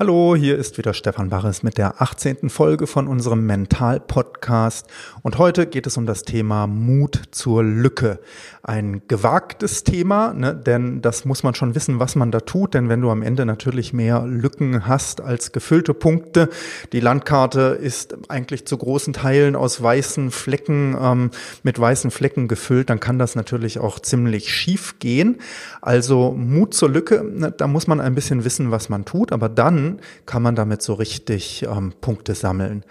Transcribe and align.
Hallo, 0.00 0.36
hier 0.36 0.56
ist 0.56 0.78
wieder 0.78 0.94
Stefan 0.94 1.28
Barres 1.28 1.64
mit 1.64 1.76
der 1.76 2.00
18. 2.00 2.50
Folge 2.50 2.86
von 2.86 3.08
unserem 3.08 3.44
Mental-Podcast. 3.46 4.86
Und 5.22 5.38
heute 5.38 5.66
geht 5.66 5.88
es 5.88 5.96
um 5.96 6.06
das 6.06 6.22
Thema 6.22 6.68
Mut 6.68 7.20
zur 7.32 7.64
Lücke. 7.64 8.20
Ein 8.62 9.02
gewagtes 9.08 9.82
Thema, 9.82 10.32
ne, 10.34 10.54
denn 10.54 11.02
das 11.02 11.24
muss 11.24 11.42
man 11.42 11.56
schon 11.56 11.74
wissen, 11.74 11.98
was 11.98 12.14
man 12.14 12.30
da 12.30 12.38
tut. 12.38 12.74
Denn 12.74 12.88
wenn 12.88 13.00
du 13.00 13.10
am 13.10 13.22
Ende 13.22 13.44
natürlich 13.44 13.92
mehr 13.92 14.24
Lücken 14.24 14.86
hast 14.86 15.20
als 15.20 15.50
gefüllte 15.50 15.94
Punkte, 15.94 16.48
die 16.92 17.00
Landkarte 17.00 17.76
ist 17.80 18.30
eigentlich 18.30 18.68
zu 18.68 18.78
großen 18.78 19.14
Teilen 19.14 19.56
aus 19.56 19.82
weißen 19.82 20.30
Flecken, 20.30 20.96
ähm, 21.00 21.30
mit 21.64 21.76
weißen 21.76 22.12
Flecken 22.12 22.46
gefüllt, 22.46 22.88
dann 22.88 23.00
kann 23.00 23.18
das 23.18 23.34
natürlich 23.34 23.80
auch 23.80 23.98
ziemlich 23.98 24.54
schief 24.54 25.00
gehen. 25.00 25.38
Also 25.82 26.30
Mut 26.38 26.72
zur 26.72 26.88
Lücke, 26.88 27.24
ne, 27.24 27.50
da 27.50 27.66
muss 27.66 27.88
man 27.88 28.00
ein 28.00 28.14
bisschen 28.14 28.44
wissen, 28.44 28.70
was 28.70 28.88
man 28.88 29.04
tut. 29.04 29.32
Aber 29.32 29.48
dann 29.48 29.87
kann 30.26 30.42
man 30.42 30.54
damit 30.54 30.82
so 30.82 30.94
richtig 30.94 31.64
ähm, 31.64 31.92
Punkte 32.00 32.34
sammeln. 32.34 32.84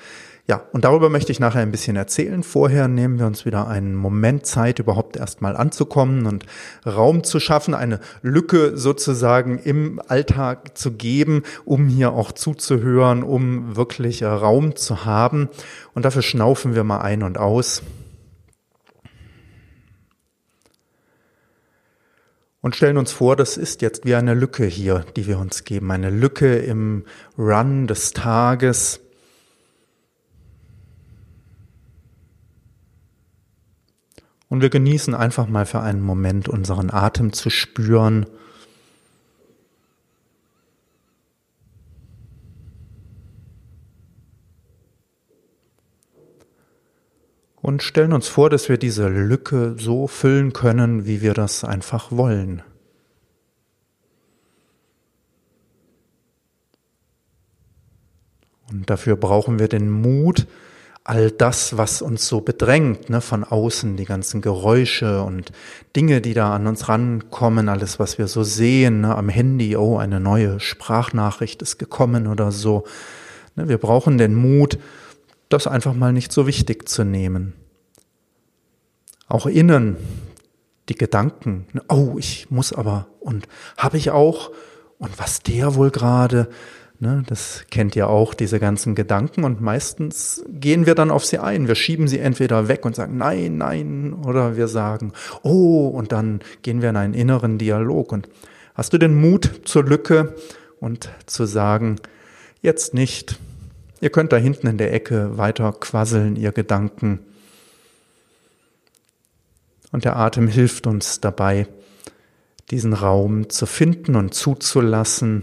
Ja, 0.50 0.62
und 0.72 0.86
darüber 0.86 1.10
möchte 1.10 1.34
ich 1.34 1.42
nachher 1.42 1.62
ein 1.62 1.72
bisschen 1.72 1.98
erzählen. 1.98 2.42
Vorher 2.42 2.88
nehmen 2.88 3.20
wir 3.20 3.26
uns 3.26 3.46
wieder 3.46 3.68
einen 3.68 3.96
Moment 3.96 4.46
Zeit, 4.46 4.80
überhaupt 4.80 5.18
erstmal 5.18 5.58
anzukommen 5.58 6.26
und 6.26 6.46
Raum 6.86 7.26
zu 7.26 7.42
schaffen, 7.42 7.74
eine 7.74 8.00
Lücke 8.22 8.78
sozusagen 8.78 9.60
im 9.60 10.02
Alltag 10.08 10.78
zu 10.78 10.94
geben, 10.94 11.44
um 11.66 11.90
hier 11.90 12.14
auch 12.14 12.32
zuzuhören, 12.32 13.24
um 13.24 13.76
wirklich 13.76 14.24
Raum 14.24 14.78
zu 14.78 15.04
haben. 15.04 15.50
Und 15.94 16.06
dafür 16.06 16.22
schnaufen 16.22 16.76
wir 16.76 16.86
mal 16.86 17.02
ein 17.02 17.24
und 17.24 17.38
aus. 17.38 17.82
Und 22.68 22.76
stellen 22.76 22.98
uns 22.98 23.14
vor, 23.14 23.38
das 23.38 23.56
ist 23.56 23.82
jetzt 23.82 24.04
wie 24.04 24.14
eine 24.14 24.34
Lücke 24.34 24.66
hier, 24.66 25.06
die 25.16 25.26
wir 25.26 25.40
uns 25.40 25.64
geben, 25.64 25.90
eine 25.90 26.10
Lücke 26.10 26.58
im 26.58 27.06
Run 27.38 27.88
des 27.88 28.12
Tages. 28.12 29.00
Und 34.50 34.62
wir 34.62 34.70
genießen 34.70 35.16
einfach 35.16 35.48
mal 35.48 35.66
für 35.66 35.80
einen 35.80 36.02
Moment 36.02 36.50
unseren 36.50 36.92
Atem 36.92 37.32
zu 37.32 37.50
spüren. 37.50 38.26
Und 47.68 47.84
stellen 47.84 48.14
uns 48.14 48.30
vor, 48.30 48.50
dass 48.50 48.70
wir 48.70 48.78
diese 48.78 49.10
Lücke 49.10 49.76
so 49.78 50.08
füllen 50.08 50.54
können, 50.54 51.06
wie 51.06 51.22
wir 51.22 51.34
das 51.34 51.66
einfach 51.66 52.14
wollen. 52.14 52.64
Und 58.72 58.90
dafür 58.90 59.18
brauchen 59.18 59.60
wir 59.60 59.68
den 59.68 59.92
Mut, 59.92 60.48
all 61.04 61.30
das, 61.30 61.76
was 61.76 62.02
uns 62.02 62.26
so 62.30 62.40
bedrängt, 62.40 63.10
ne, 63.10 63.20
von 63.20 63.44
außen, 63.44 63.98
die 63.98 64.06
ganzen 64.06 64.40
Geräusche 64.40 65.22
und 65.24 65.52
Dinge, 65.94 66.22
die 66.22 66.34
da 66.34 66.56
an 66.56 66.68
uns 66.68 66.88
rankommen, 66.88 67.68
alles, 67.68 68.00
was 68.00 68.18
wir 68.18 68.30
so 68.30 68.44
sehen, 68.44 69.02
ne, 69.02 69.14
am 69.14 69.28
Handy, 69.28 69.76
oh, 69.76 69.98
eine 69.98 70.22
neue 70.22 70.62
Sprachnachricht 70.62 71.62
ist 71.62 71.80
gekommen 71.80 72.28
oder 72.28 72.54
so. 72.54 72.86
Ne, 73.58 73.68
wir 73.68 73.78
brauchen 73.78 74.18
den 74.18 74.36
Mut, 74.36 74.80
das 75.50 75.68
einfach 75.68 75.94
mal 75.94 76.14
nicht 76.14 76.32
so 76.32 76.48
wichtig 76.48 76.88
zu 76.90 77.04
nehmen. 77.04 77.54
Auch 79.28 79.46
innen 79.46 79.98
die 80.90 80.96
Gedanken, 80.96 81.68
oh, 81.90 82.16
ich 82.18 82.50
muss 82.50 82.72
aber 82.72 83.08
und 83.20 83.48
habe 83.78 83.98
ich 83.98 84.12
auch? 84.12 84.52
Und 85.00 85.20
was 85.20 85.42
der 85.42 85.76
wohl 85.76 85.92
gerade, 85.92 86.48
ne, 87.00 87.24
das 87.28 87.66
kennt 87.70 87.96
ihr 87.96 88.10
auch, 88.10 88.34
diese 88.34 88.60
ganzen 88.60 88.96
Gedanken. 88.96 89.44
Und 89.44 89.62
meistens 89.62 90.44
gehen 90.50 90.86
wir 90.86 90.96
dann 90.96 91.12
auf 91.12 91.26
sie 91.26 91.40
ein. 91.40 91.68
Wir 91.68 91.76
schieben 91.76 92.08
sie 92.08 92.20
entweder 92.20 92.68
weg 92.68 92.86
und 92.86 92.96
sagen 92.96 93.18
nein, 93.18 93.58
nein. 93.58 94.14
Oder 94.14 94.56
wir 94.56 94.68
sagen 94.68 95.12
oh 95.44 95.88
und 95.88 96.12
dann 96.12 96.40
gehen 96.62 96.82
wir 96.82 96.90
in 96.90 96.96
einen 96.96 97.14
inneren 97.14 97.58
Dialog. 97.58 98.12
Und 98.12 98.30
hast 98.76 98.94
du 98.94 98.98
den 98.98 99.20
Mut 99.20 99.62
zur 99.66 99.84
Lücke 99.84 100.36
und 100.80 101.10
zu 101.26 101.46
sagen, 101.46 101.98
jetzt 102.62 102.94
nicht, 102.94 103.38
Ihr 104.00 104.10
könnt 104.12 104.32
da 104.32 104.38
hinten 104.38 104.68
in 104.68 104.78
der 104.78 104.94
Ecke 104.94 105.38
weiter 105.38 105.74
quasseln, 105.74 106.36
ihr 106.36 106.52
Gedanken. 106.52 107.20
Und 109.98 110.06
der 110.06 110.16
Atem 110.16 110.48
hilft 110.48 110.86
uns 110.86 111.22
dabei, 111.22 111.66
diesen 112.70 112.94
Raum 112.94 113.50
zu 113.50 113.66
finden 113.66 114.16
und 114.16 114.32
zuzulassen. 114.32 115.42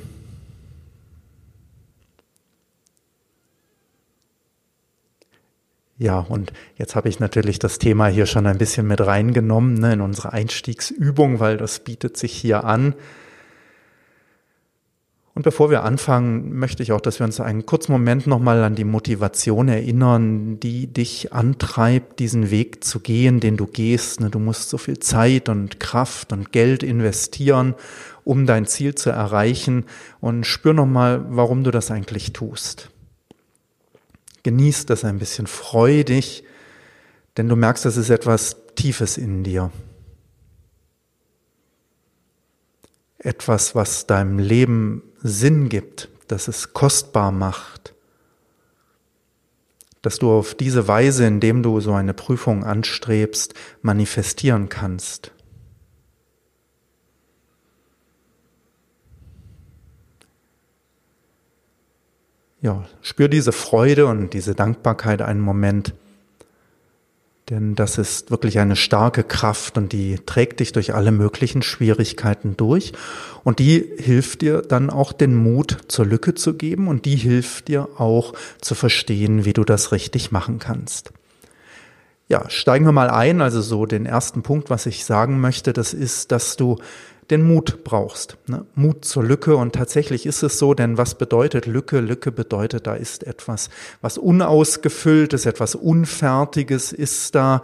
Ja, 5.98 6.20
und 6.20 6.52
jetzt 6.76 6.94
habe 6.94 7.08
ich 7.08 7.18
natürlich 7.18 7.58
das 7.58 7.80
Thema 7.80 8.06
hier 8.06 8.26
schon 8.26 8.46
ein 8.46 8.58
bisschen 8.58 8.86
mit 8.86 9.00
reingenommen 9.00 9.74
ne, 9.74 9.94
in 9.94 10.00
unsere 10.00 10.32
Einstiegsübung, 10.32 11.40
weil 11.40 11.56
das 11.56 11.80
bietet 11.80 12.16
sich 12.16 12.32
hier 12.32 12.62
an. 12.62 12.94
Und 15.34 15.42
bevor 15.42 15.68
wir 15.68 15.82
anfangen, 15.82 16.56
möchte 16.56 16.84
ich 16.84 16.92
auch, 16.92 17.00
dass 17.00 17.18
wir 17.18 17.24
uns 17.26 17.40
einen 17.40 17.66
kurzen 17.66 17.90
Moment 17.90 18.28
nochmal 18.28 18.62
an 18.62 18.76
die 18.76 18.84
Motivation 18.84 19.66
erinnern, 19.66 20.60
die 20.60 20.86
dich 20.86 21.32
antreibt, 21.32 22.20
diesen 22.20 22.52
Weg 22.52 22.84
zu 22.84 23.00
gehen, 23.00 23.40
den 23.40 23.56
du 23.56 23.66
gehst. 23.66 24.20
Ne, 24.20 24.30
du 24.30 24.38
musst 24.38 24.70
so 24.70 24.78
viel 24.78 25.00
Zeit 25.00 25.48
und 25.48 25.80
Kraft 25.80 26.32
und 26.32 26.52
Geld 26.52 26.84
investieren, 26.84 27.74
um 28.22 28.46
dein 28.46 28.66
Ziel 28.66 28.94
zu 28.94 29.10
erreichen. 29.10 29.86
Und 30.20 30.46
spür 30.46 30.72
nochmal, 30.72 31.24
warum 31.28 31.64
du 31.64 31.72
das 31.72 31.90
eigentlich 31.90 32.32
tust. 32.32 32.90
Genieß 34.44 34.86
das 34.86 35.04
ein 35.04 35.18
bisschen, 35.18 35.48
freu 35.48 36.04
dich, 36.04 36.44
denn 37.36 37.48
du 37.48 37.56
merkst, 37.56 37.84
das 37.84 37.96
ist 37.96 38.10
etwas 38.10 38.56
Tiefes 38.76 39.18
in 39.18 39.42
dir. 39.42 39.72
etwas, 43.24 43.74
was 43.74 44.06
deinem 44.06 44.38
Leben 44.38 45.02
Sinn 45.26 45.70
gibt, 45.70 46.10
dass 46.28 46.48
es 46.48 46.74
kostbar 46.74 47.32
macht, 47.32 47.94
dass 50.02 50.18
du 50.18 50.30
auf 50.30 50.54
diese 50.54 50.86
Weise, 50.86 51.26
indem 51.26 51.62
du 51.62 51.80
so 51.80 51.94
eine 51.94 52.12
Prüfung 52.12 52.62
anstrebst, 52.62 53.54
manifestieren 53.80 54.68
kannst. 54.68 55.32
Ja, 62.60 62.84
spür 63.00 63.28
diese 63.28 63.52
Freude 63.52 64.06
und 64.06 64.34
diese 64.34 64.54
Dankbarkeit 64.54 65.22
einen 65.22 65.40
Moment. 65.40 65.94
Denn 67.50 67.74
das 67.74 67.98
ist 67.98 68.30
wirklich 68.30 68.58
eine 68.58 68.74
starke 68.74 69.22
Kraft 69.22 69.76
und 69.76 69.92
die 69.92 70.16
trägt 70.24 70.60
dich 70.60 70.72
durch 70.72 70.94
alle 70.94 71.12
möglichen 71.12 71.60
Schwierigkeiten 71.60 72.56
durch 72.56 72.92
und 73.42 73.58
die 73.58 73.92
hilft 73.98 74.40
dir 74.40 74.62
dann 74.62 74.88
auch 74.88 75.12
den 75.12 75.34
Mut 75.34 75.76
zur 75.88 76.06
Lücke 76.06 76.34
zu 76.34 76.54
geben 76.54 76.88
und 76.88 77.04
die 77.04 77.16
hilft 77.16 77.68
dir 77.68 77.88
auch 77.98 78.32
zu 78.62 78.74
verstehen, 78.74 79.44
wie 79.44 79.52
du 79.52 79.64
das 79.64 79.92
richtig 79.92 80.32
machen 80.32 80.58
kannst. 80.58 81.12
Ja, 82.28 82.48
steigen 82.48 82.86
wir 82.86 82.92
mal 82.92 83.10
ein. 83.10 83.42
Also 83.42 83.60
so 83.60 83.84
den 83.84 84.06
ersten 84.06 84.42
Punkt, 84.42 84.70
was 84.70 84.86
ich 84.86 85.04
sagen 85.04 85.40
möchte, 85.40 85.74
das 85.74 85.92
ist, 85.92 86.32
dass 86.32 86.56
du 86.56 86.78
den 87.30 87.42
Mut 87.46 87.84
brauchst. 87.84 88.36
Ne? 88.46 88.64
Mut 88.74 89.04
zur 89.04 89.24
Lücke. 89.24 89.56
Und 89.56 89.74
tatsächlich 89.74 90.26
ist 90.26 90.42
es 90.42 90.58
so, 90.58 90.74
denn 90.74 90.98
was 90.98 91.16
bedeutet 91.16 91.66
Lücke? 91.66 92.00
Lücke 92.00 92.32
bedeutet, 92.32 92.86
da 92.86 92.94
ist 92.94 93.26
etwas, 93.26 93.70
was 94.00 94.18
unausgefülltes, 94.18 95.46
etwas 95.46 95.74
Unfertiges 95.74 96.92
ist 96.92 97.34
da. 97.34 97.62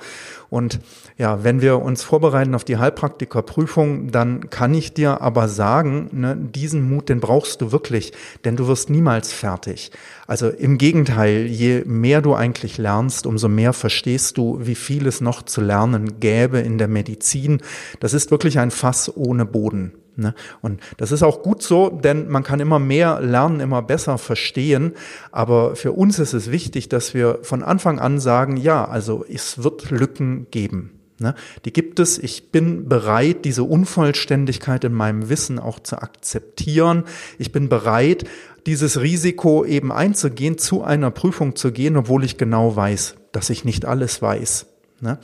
Und 0.49 0.81
ja, 1.17 1.45
wenn 1.45 1.61
wir 1.61 1.81
uns 1.81 2.03
vorbereiten 2.03 2.55
auf 2.55 2.65
die 2.65 2.79
Heilpraktikerprüfung, 2.79 4.11
dann 4.11 4.51
kann 4.51 4.75
ich 4.75 4.95
dir 4.95 5.21
aber 5.21 5.49
sagen, 5.49 6.09
ne, 6.13 6.37
diesen 6.37 6.89
Mut, 6.89 7.09
den 7.09 7.21
brauchst 7.21 7.61
du 7.61 7.71
wirklich, 7.71 8.13
denn 8.45 8.57
du 8.57 8.67
wirst 8.67 8.91
niemals 8.91 9.33
fertig. 9.33 9.93
Also 10.27 10.49
im 10.49 10.79
Gegenteil, 10.79 11.47
je 11.47 11.83
mehr 11.85 12.23
du 12.23 12.35
eigentlich 12.35 12.79
lernst, 12.79 13.27
umso 13.27 13.49
mehr 13.49 13.73
verstehst 13.73 14.39
du, 14.39 14.59
wie 14.61 14.75
viel 14.75 15.07
es 15.07 15.21
noch 15.21 15.43
zu 15.43 15.61
lernen 15.61 16.21
gäbe 16.21 16.59
in 16.59 16.79
der 16.79 16.89
Medizin. 16.89 17.61
Das 18.01 18.15
ist 18.15 18.31
wirklich 18.31 18.59
ein 18.59 18.71
Fass 18.71 19.15
ohne 19.15 19.45
Boden. 19.51 19.93
Ne? 20.17 20.35
Und 20.61 20.81
das 20.99 21.13
ist 21.13 21.23
auch 21.23 21.43
gut 21.43 21.63
so, 21.63 21.89
denn 21.89 22.29
man 22.29 22.43
kann 22.43 22.61
immer 22.61 22.79
mehr 22.79 23.21
lernen, 23.21 23.61
immer 23.61 23.83
besser 23.83 24.19
verstehen. 24.19 24.93
Aber 25.33 25.77
für 25.77 25.93
uns 25.93 26.19
ist 26.19 26.35
es 26.35 26.51
wichtig, 26.51 26.89
dass 26.89 27.15
wir 27.15 27.39
von 27.43 27.63
Anfang 27.63 27.99
an 27.99 28.21
sagen, 28.21 28.57
ja, 28.57 28.85
also 28.85 29.25
es 29.29 29.63
wird 29.63 29.91
Lücken 29.91 30.47
geben. 30.51 31.01
Ne? 31.19 31.35
Die 31.65 31.73
gibt 31.73 32.01
es. 32.01 32.19
Ich 32.19 32.51
bin 32.51 32.89
bereit, 32.89 33.45
diese 33.45 33.65
Unvollständigkeit 33.65 34.85
in 34.85 34.95
meinem 34.95 35.29
Wissen 35.29 35.59
auch 35.59 35.79
zu 35.79 35.97
akzeptieren. 35.97 37.05
Ich 37.39 37.53
bin 37.53 37.69
bereit, 37.69 38.25
dieses 38.67 39.01
Risiko 39.01 39.65
eben 39.65 39.93
einzugehen, 39.93 40.59
zu 40.59 40.83
einer 40.83 41.11
Prüfung 41.11 41.57
zu 41.57 41.73
gehen, 41.73 41.97
obwohl 41.97 42.25
ich 42.25 42.39
genau 42.39 42.75
weiß, 42.75 43.17
dass 43.33 43.51
ich 43.51 43.65
nicht 43.65 43.85
alles 43.85 44.21
weiß. 44.23 44.67
Ne? 45.01 45.19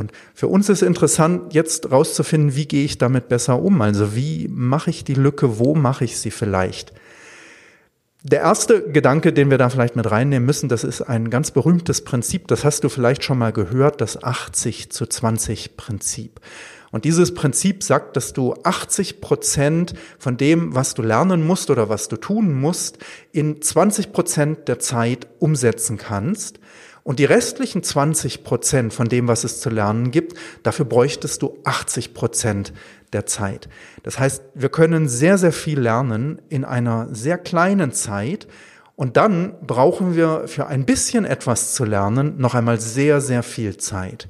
Und 0.00 0.12
für 0.34 0.48
uns 0.48 0.68
ist 0.68 0.82
interessant, 0.82 1.54
jetzt 1.54 1.92
rauszufinden, 1.92 2.56
wie 2.56 2.66
gehe 2.66 2.84
ich 2.84 2.98
damit 2.98 3.28
besser 3.28 3.62
um? 3.62 3.80
Also 3.82 4.16
wie 4.16 4.48
mache 4.48 4.90
ich 4.90 5.04
die 5.04 5.14
Lücke, 5.14 5.58
wo 5.58 5.74
mache 5.74 6.04
ich 6.04 6.18
sie 6.18 6.30
vielleicht? 6.30 6.92
Der 8.22 8.40
erste 8.40 8.82
Gedanke, 8.90 9.32
den 9.32 9.50
wir 9.50 9.58
da 9.58 9.68
vielleicht 9.70 9.96
mit 9.96 10.10
reinnehmen 10.10 10.44
müssen, 10.44 10.68
das 10.68 10.84
ist 10.84 11.02
ein 11.02 11.30
ganz 11.30 11.52
berühmtes 11.52 12.02
Prinzip, 12.04 12.48
das 12.48 12.64
hast 12.64 12.82
du 12.84 12.88
vielleicht 12.88 13.24
schon 13.24 13.38
mal 13.38 13.52
gehört, 13.52 14.00
das 14.00 14.22
80 14.22 14.90
zu 14.90 15.06
20 15.06 15.76
Prinzip. 15.76 16.40
Und 16.90 17.04
dieses 17.04 17.34
Prinzip 17.34 17.82
sagt, 17.82 18.16
dass 18.16 18.32
du 18.32 18.54
80 18.64 19.20
Prozent 19.20 19.94
von 20.18 20.36
dem, 20.36 20.74
was 20.74 20.94
du 20.94 21.02
lernen 21.02 21.46
musst 21.46 21.70
oder 21.70 21.88
was 21.88 22.08
du 22.08 22.16
tun 22.16 22.58
musst, 22.60 22.98
in 23.32 23.62
20 23.62 24.12
Prozent 24.12 24.68
der 24.68 24.80
Zeit 24.80 25.28
umsetzen 25.38 25.96
kannst 25.96 26.58
und 27.10 27.18
die 27.18 27.24
restlichen 27.24 27.82
20 27.82 28.44
Prozent 28.44 28.94
von 28.94 29.08
dem, 29.08 29.26
was 29.26 29.42
es 29.42 29.60
zu 29.60 29.68
lernen 29.68 30.12
gibt, 30.12 30.38
dafür 30.62 30.84
bräuchtest 30.84 31.42
du 31.42 31.58
80 31.64 32.14
Prozent 32.14 32.72
der 33.12 33.26
Zeit. 33.26 33.68
Das 34.04 34.20
heißt, 34.20 34.44
wir 34.54 34.68
können 34.68 35.08
sehr, 35.08 35.36
sehr 35.36 35.50
viel 35.50 35.80
lernen 35.80 36.40
in 36.50 36.64
einer 36.64 37.08
sehr 37.10 37.36
kleinen 37.36 37.90
Zeit. 37.90 38.46
Und 38.94 39.16
dann 39.16 39.54
brauchen 39.66 40.14
wir 40.14 40.46
für 40.46 40.68
ein 40.68 40.86
bisschen 40.86 41.24
etwas 41.24 41.74
zu 41.74 41.84
lernen 41.84 42.36
noch 42.38 42.54
einmal 42.54 42.78
sehr, 42.80 43.20
sehr 43.20 43.42
viel 43.42 43.76
Zeit. 43.76 44.28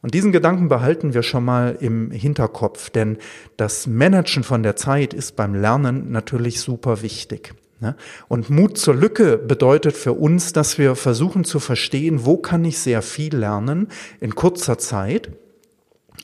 Und 0.00 0.14
diesen 0.14 0.30
Gedanken 0.30 0.68
behalten 0.68 1.12
wir 1.12 1.24
schon 1.24 1.44
mal 1.44 1.76
im 1.80 2.12
Hinterkopf, 2.12 2.90
denn 2.90 3.18
das 3.56 3.88
Managen 3.88 4.44
von 4.44 4.62
der 4.62 4.76
Zeit 4.76 5.12
ist 5.12 5.34
beim 5.34 5.56
Lernen 5.56 6.12
natürlich 6.12 6.60
super 6.60 7.02
wichtig. 7.02 7.52
Ne? 7.80 7.96
Und 8.28 8.50
Mut 8.50 8.78
zur 8.78 8.94
Lücke 8.94 9.38
bedeutet 9.38 9.96
für 9.96 10.12
uns, 10.12 10.52
dass 10.52 10.78
wir 10.78 10.94
versuchen 10.96 11.44
zu 11.44 11.60
verstehen, 11.60 12.24
wo 12.24 12.36
kann 12.36 12.64
ich 12.64 12.78
sehr 12.78 13.02
viel 13.02 13.34
lernen 13.34 13.88
in 14.20 14.34
kurzer 14.34 14.78
Zeit 14.78 15.30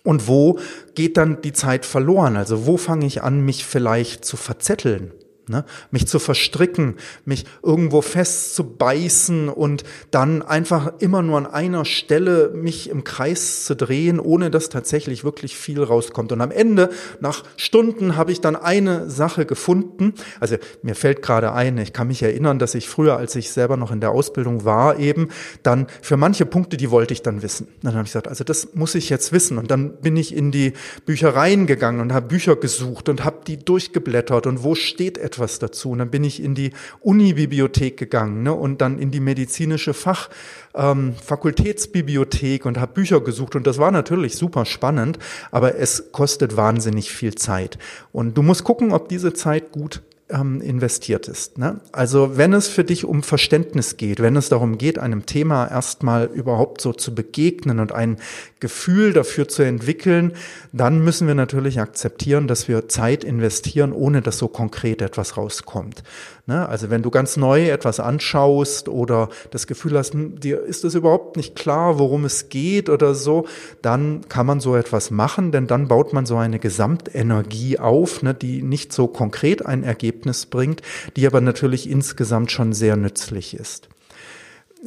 und 0.05 0.29
wo 0.29 0.59
geht 0.95 1.17
dann 1.17 1.41
die 1.41 1.53
Zeit 1.53 1.87
verloren? 1.87 2.37
Also 2.37 2.67
wo 2.67 2.77
fange 2.77 3.07
ich 3.07 3.23
an, 3.23 3.41
mich 3.41 3.65
vielleicht 3.65 4.25
zu 4.25 4.37
verzetteln? 4.37 5.13
Ne? 5.49 5.65
Mich 5.93 6.09
zu 6.09 6.19
verstricken, 6.19 6.97
mich 7.25 7.45
irgendwo 7.63 8.03
festzubeißen 8.03 9.49
und 9.49 9.85
dann 10.11 10.43
einfach 10.43 10.95
immer 10.99 11.23
nur 11.23 11.39
an 11.39 11.47
einer 11.47 11.85
Stelle 11.85 12.51
mich 12.53 12.91
im 12.91 13.05
Kreis 13.05 13.65
zu 13.65 13.77
drehen, 13.77 14.19
ohne 14.19 14.51
dass 14.51 14.71
tatsächlich 14.71 15.23
wirklich 15.23 15.57
viel 15.57 15.81
rauskommt. 15.81 16.33
Und 16.33 16.41
am 16.41 16.51
Ende, 16.51 16.91
nach 17.21 17.45
Stunden, 17.57 18.17
habe 18.17 18.33
ich 18.33 18.41
dann 18.41 18.57
eine 18.57 19.09
Sache 19.09 19.47
gefunden. 19.47 20.15
Also 20.41 20.57
mir 20.83 20.97
fällt 20.97 21.23
gerade 21.23 21.53
ein, 21.53 21.79
ich 21.79 21.93
kann 21.93 22.09
mich 22.09 22.25
erinnern, 22.25 22.59
dass 22.59 22.75
ich 22.75 22.89
früher, 22.89 23.17
als 23.17 23.37
ich 23.37 23.53
selber 23.53 23.77
noch 23.77 23.93
in 23.93 24.01
der 24.01 24.11
Ausbildung 24.11 24.65
war, 24.65 24.99
eben 24.99 25.29
dann 25.63 25.87
für 26.03 26.17
manche 26.17 26.45
Punkte, 26.45 26.77
die 26.77 26.91
wollte 26.91 27.13
ich 27.13 27.23
dann 27.23 27.43
wissen. 27.43 27.69
Dann 27.85 27.93
habe 27.93 28.03
ich 28.03 28.11
gesagt, 28.11 28.27
also 28.27 28.43
das 28.43 28.75
muss 28.75 28.97
ich 28.97 29.11
jetzt 29.11 29.31
wissen. 29.31 29.59
Und 29.59 29.71
dann 29.71 30.01
bin 30.01 30.17
ich 30.17 30.35
in 30.35 30.51
die 30.51 30.73
Büchereien 31.05 31.69
gegangen 31.69 32.01
und 32.01 32.13
habe 32.13 32.27
Bücher 32.27 32.57
gesucht 32.57 33.09
und 33.09 33.25
habe 33.25 33.43
die 33.47 33.59
durchgeblättert 33.59 34.49
und 34.49 34.65
wo 34.65 34.75
steht 34.75 35.19
etwas 35.19 35.36
etwas 35.37 35.59
dazu. 35.59 35.91
Und 35.91 35.99
dann 35.99 36.11
bin 36.11 36.25
ich 36.25 36.43
in 36.43 36.55
die 36.55 36.73
Unibibliothek 37.01 37.97
gegangen 37.97 38.43
ne, 38.43 38.53
und 38.53 38.81
dann 38.81 38.99
in 38.99 39.11
die 39.11 39.21
medizinische 39.21 39.95
Fach, 39.95 40.29
ähm, 40.75 41.15
Fakultätsbibliothek 41.23 42.67
und 42.67 42.79
habe 42.79 42.95
Bücher 42.95 43.21
gesucht. 43.21 43.55
Und 43.55 43.67
das 43.67 43.79
war 43.79 43.91
natürlich 43.91 44.37
super 44.37 44.65
spannend, 44.65 45.19
aber 45.51 45.77
es 45.77 46.13
kostet 46.13 46.57
wahnsinnig 46.57 47.11
viel 47.11 47.35
Zeit. 47.35 47.79
Und 48.13 48.37
du 48.37 48.43
musst 48.43 48.65
gucken, 48.65 48.93
ob 48.93 49.09
diese 49.09 49.33
Zeit 49.33 49.73
gut 49.73 50.03
ähm, 50.29 50.61
investiert 50.61 51.29
ist. 51.29 51.59
Ne? 51.59 51.81
Also 51.93 52.37
wenn 52.37 52.53
es 52.53 52.67
für 52.69 52.85
dich 52.85 53.05
um 53.05 53.23
Verständnis 53.23 53.97
geht, 53.97 54.21
wenn 54.21 54.37
es 54.37 54.49
darum 54.49 54.79
geht, 54.79 54.99
einem 54.99 55.27
Thema 55.27 55.69
erstmal 55.69 56.27
überhaupt 56.27 56.81
so 56.81 56.93
zu 56.93 57.15
begegnen 57.15 57.79
und 57.79 57.93
ein 57.93 58.17
Gefühl 58.59 59.13
dafür 59.13 59.49
zu 59.49 59.63
entwickeln, 59.63 60.33
dann 60.73 61.05
müssen 61.05 61.27
wir 61.27 61.35
natürlich 61.35 61.79
akzeptieren, 61.79 62.49
dass 62.49 62.69
wir 62.69 62.89
Zeit 62.89 63.23
investieren, 63.23 63.93
ohne 63.93 64.23
dass 64.23 64.39
so 64.39 64.49
konkret 64.49 65.03
etwas 65.03 65.37
rauskommt. 65.37 66.03
Ne? 66.47 66.67
Also 66.67 66.89
wenn 66.89 67.03
du 67.03 67.11
ganz 67.11 67.37
neu 67.37 67.69
etwas 67.69 68.01
anschaust 68.01 68.89
oder 68.89 69.29
das 69.51 69.67
Gefühl 69.67 69.99
hast, 69.99 70.15
hm, 70.15 70.41
dir 70.41 70.63
ist 70.63 70.85
es 70.85 70.95
überhaupt 70.95 71.37
nicht 71.37 71.55
klar, 71.55 71.99
worum 71.99 72.25
es 72.25 72.49
geht 72.49 72.89
oder 72.89 73.15
so, 73.15 73.47
dann 73.83 74.23
kann 74.29 74.47
man 74.47 74.61
so 74.61 74.75
etwas 74.75 75.11
machen, 75.11 75.53
denn 75.53 75.67
dann 75.67 75.89
baut 75.89 76.15
man 76.15 76.25
so 76.25 76.37
eine 76.37 76.59
Gesamtenergie 76.59 77.79
auf, 77.79 78.23
ne, 78.23 78.33
die 78.33 78.63
nicht 78.63 78.91
so 78.91 79.07
konkret 79.07 79.67
ein 79.67 79.83
Ergebnis 79.83 80.47
bringt, 80.47 80.81
die 81.15 81.27
aber 81.27 81.43
natürlich 81.43 81.91
insgesamt 81.91 82.51
schon 82.51 82.73
sehr 82.73 82.97
nützlich 82.97 83.55
ist. 83.55 83.89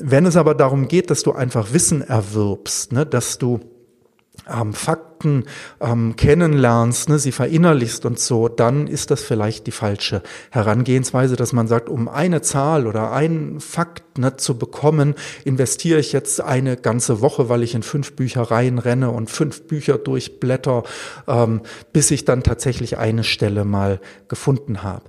Wenn 0.01 0.25
es 0.25 0.38
aber 0.38 0.56
darum 0.56 0.88
geht, 0.88 1.10
dass 1.10 1.24
du 1.24 1.34
einfach 1.34 1.74
Wissen 1.74 2.01
erwirbst, 2.01 2.94
ne, 2.94 3.06
dass 3.06 3.38
du 3.38 3.60
ähm, 4.50 4.74
Fakten 4.74 5.44
ähm, 5.81 6.16
kennenlernst, 6.16 7.10
ne, 7.10 7.19
sie 7.19 7.34
verinnerlichst 7.34 8.06
und 8.06 8.18
so, 8.18 8.48
dann 8.48 8.88
ist 8.88 9.12
das 9.12 9.22
vielleicht 9.22 9.68
die 9.68 9.72
falsche 9.72 10.22
Herangehensweise, 10.51 11.36
dass 11.36 11.51
man 11.54 11.68
sagt, 11.68 11.90
um 11.90 12.07
eine 12.07 12.42
Zahl 12.42 12.88
oder 12.88 13.12
einen 13.12 13.60
Fakt 13.60 14.18
ne, 14.18 14.38
zu 14.38 14.57
bekommen, 14.57 15.16
investiere 15.44 16.00
ich 16.00 16.13
jetzt 16.13 16.42
eine 16.42 16.78
ganze 16.78 17.19
Woche, 17.22 17.50
weil 17.50 17.63
ich 17.63 17.75
in 17.75 17.84
fünf 17.84 18.16
Büchereien 18.16 18.80
renne 18.80 19.12
und 19.12 19.30
fünf 19.30 19.68
Bücher 19.68 19.98
durchblätter, 19.98 20.84
ähm, 21.28 21.62
bis 21.92 22.12
ich 22.12 22.25
dann 22.25 22.44
tatsächlich 22.44 22.98
eine 22.98 23.24
Stelle 23.24 23.66
mal 23.66 24.00
gefunden 24.28 24.81
habe 24.84 25.04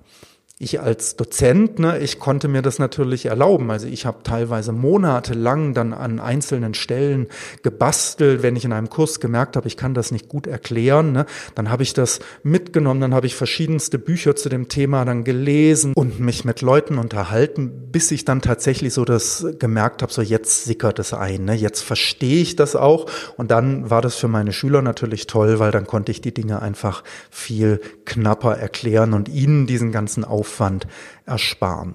ich 0.62 0.78
als 0.78 1.16
Dozent, 1.16 1.78
ne, 1.78 1.98
ich 2.00 2.18
konnte 2.18 2.46
mir 2.46 2.60
das 2.60 2.78
natürlich 2.78 3.24
erlauben. 3.24 3.70
Also 3.70 3.86
ich 3.86 4.04
habe 4.04 4.18
teilweise 4.22 4.72
monatelang 4.72 5.72
dann 5.72 5.94
an 5.94 6.20
einzelnen 6.20 6.74
Stellen 6.74 7.28
gebastelt, 7.62 8.42
wenn 8.42 8.56
ich 8.56 8.66
in 8.66 8.74
einem 8.74 8.90
Kurs 8.90 9.20
gemerkt 9.20 9.56
habe, 9.56 9.66
ich 9.68 9.78
kann 9.78 9.94
das 9.94 10.10
nicht 10.10 10.28
gut 10.28 10.46
erklären, 10.46 11.12
ne, 11.12 11.24
dann 11.54 11.70
habe 11.70 11.82
ich 11.82 11.94
das 11.94 12.20
mitgenommen, 12.42 13.00
dann 13.00 13.14
habe 13.14 13.26
ich 13.26 13.36
verschiedenste 13.36 13.98
Bücher 13.98 14.36
zu 14.36 14.50
dem 14.50 14.68
Thema 14.68 15.06
dann 15.06 15.24
gelesen 15.24 15.94
und 15.94 16.20
mich 16.20 16.44
mit 16.44 16.60
Leuten 16.60 16.98
unterhalten, 16.98 17.88
bis 17.90 18.10
ich 18.10 18.26
dann 18.26 18.42
tatsächlich 18.42 18.92
so 18.92 19.06
das 19.06 19.46
gemerkt 19.58 20.02
habe, 20.02 20.12
so 20.12 20.20
jetzt 20.20 20.66
sickert 20.66 20.98
es 20.98 21.14
ein, 21.14 21.46
ne, 21.46 21.54
jetzt 21.54 21.80
verstehe 21.80 22.42
ich 22.42 22.54
das 22.54 22.76
auch 22.76 23.06
und 23.38 23.50
dann 23.50 23.88
war 23.88 24.02
das 24.02 24.16
für 24.16 24.28
meine 24.28 24.52
Schüler 24.52 24.82
natürlich 24.82 25.26
toll, 25.26 25.58
weil 25.58 25.70
dann 25.70 25.86
konnte 25.86 26.12
ich 26.12 26.20
die 26.20 26.34
Dinge 26.34 26.60
einfach 26.60 27.02
viel 27.30 27.80
knapper 28.04 28.58
erklären 28.58 29.14
und 29.14 29.30
ihnen 29.30 29.66
diesen 29.66 29.90
ganzen 29.90 30.22
Aufwand 30.22 30.49
Aufwand 30.50 30.88
ersparen. 31.26 31.94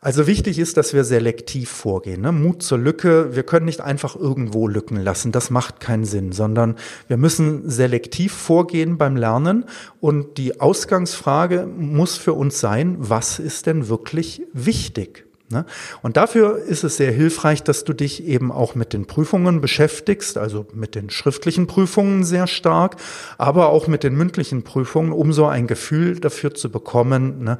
Also 0.00 0.26
wichtig 0.26 0.58
ist, 0.58 0.76
dass 0.76 0.94
wir 0.94 1.04
selektiv 1.04 1.68
vorgehen. 1.68 2.20
Ne? 2.22 2.30
Mut 2.30 2.62
zur 2.62 2.78
Lücke. 2.78 3.34
Wir 3.34 3.42
können 3.42 3.66
nicht 3.66 3.80
einfach 3.80 4.14
irgendwo 4.14 4.68
Lücken 4.68 4.96
lassen. 4.96 5.32
Das 5.32 5.50
macht 5.50 5.80
keinen 5.80 6.04
Sinn, 6.04 6.32
sondern 6.32 6.76
wir 7.08 7.16
müssen 7.16 7.68
selektiv 7.68 8.32
vorgehen 8.32 8.98
beim 8.98 9.16
Lernen. 9.16 9.64
Und 10.00 10.38
die 10.38 10.60
Ausgangsfrage 10.60 11.66
muss 11.66 12.16
für 12.16 12.34
uns 12.34 12.60
sein, 12.60 12.96
was 12.98 13.38
ist 13.38 13.66
denn 13.66 13.88
wirklich 13.88 14.42
wichtig? 14.52 15.25
Ne? 15.48 15.64
Und 16.02 16.16
dafür 16.16 16.58
ist 16.58 16.82
es 16.82 16.96
sehr 16.96 17.12
hilfreich, 17.12 17.62
dass 17.62 17.84
du 17.84 17.92
dich 17.92 18.24
eben 18.24 18.50
auch 18.50 18.74
mit 18.74 18.92
den 18.92 19.06
Prüfungen 19.06 19.60
beschäftigst, 19.60 20.38
also 20.38 20.66
mit 20.74 20.94
den 20.96 21.08
schriftlichen 21.08 21.68
Prüfungen 21.68 22.24
sehr 22.24 22.48
stark, 22.48 22.96
aber 23.38 23.68
auch 23.68 23.86
mit 23.86 24.02
den 24.02 24.16
mündlichen 24.16 24.64
Prüfungen, 24.64 25.12
um 25.12 25.32
so 25.32 25.46
ein 25.46 25.68
Gefühl 25.68 26.18
dafür 26.18 26.54
zu 26.54 26.70
bekommen, 26.70 27.44
ne? 27.44 27.58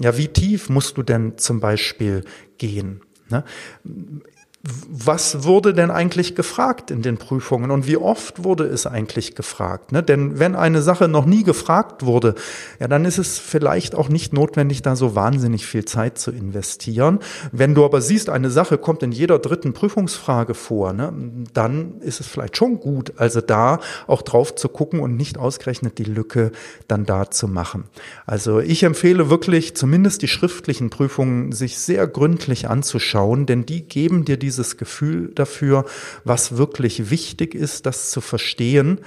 ja, 0.00 0.16
wie 0.16 0.28
tief 0.28 0.68
musst 0.68 0.96
du 0.96 1.02
denn 1.04 1.38
zum 1.38 1.60
Beispiel 1.60 2.24
gehen? 2.58 3.02
Was 4.60 5.44
wurde 5.44 5.72
denn 5.72 5.92
eigentlich 5.92 6.34
gefragt 6.34 6.90
in 6.90 7.00
den 7.00 7.16
Prüfungen 7.16 7.70
und 7.70 7.86
wie 7.86 7.96
oft 7.96 8.42
wurde 8.42 8.64
es 8.64 8.88
eigentlich 8.88 9.36
gefragt? 9.36 9.92
Ne? 9.92 10.02
Denn 10.02 10.40
wenn 10.40 10.56
eine 10.56 10.82
Sache 10.82 11.06
noch 11.06 11.26
nie 11.26 11.44
gefragt 11.44 12.04
wurde, 12.04 12.34
ja, 12.80 12.88
dann 12.88 13.04
ist 13.04 13.18
es 13.18 13.38
vielleicht 13.38 13.94
auch 13.94 14.08
nicht 14.08 14.32
notwendig, 14.32 14.82
da 14.82 14.96
so 14.96 15.14
wahnsinnig 15.14 15.64
viel 15.64 15.84
Zeit 15.84 16.18
zu 16.18 16.32
investieren. 16.32 17.20
Wenn 17.52 17.76
du 17.76 17.84
aber 17.84 18.00
siehst, 18.00 18.30
eine 18.30 18.50
Sache 18.50 18.78
kommt 18.78 19.04
in 19.04 19.12
jeder 19.12 19.38
dritten 19.38 19.74
Prüfungsfrage 19.74 20.54
vor, 20.54 20.92
ne, 20.92 21.12
dann 21.54 22.00
ist 22.00 22.18
es 22.18 22.26
vielleicht 22.26 22.56
schon 22.56 22.80
gut, 22.80 23.12
also 23.16 23.40
da 23.40 23.78
auch 24.08 24.22
drauf 24.22 24.56
zu 24.56 24.68
gucken 24.68 24.98
und 24.98 25.16
nicht 25.16 25.38
ausgerechnet 25.38 25.98
die 25.98 26.04
Lücke 26.04 26.50
dann 26.88 27.06
da 27.06 27.30
zu 27.30 27.46
machen. 27.46 27.84
Also 28.26 28.58
ich 28.58 28.82
empfehle 28.82 29.30
wirklich, 29.30 29.76
zumindest 29.76 30.22
die 30.22 30.28
schriftlichen 30.28 30.90
Prüfungen 30.90 31.52
sich 31.52 31.78
sehr 31.78 32.08
gründlich 32.08 32.68
anzuschauen, 32.68 33.46
denn 33.46 33.64
die 33.64 33.86
geben 33.86 34.24
dir 34.24 34.36
diese 34.36 34.47
dieses 34.48 34.78
Gefühl 34.78 35.30
dafür, 35.34 35.84
was 36.24 36.56
wirklich 36.56 37.10
wichtig 37.10 37.54
ist, 37.54 37.84
das 37.84 38.10
zu 38.10 38.22
verstehen. 38.22 39.00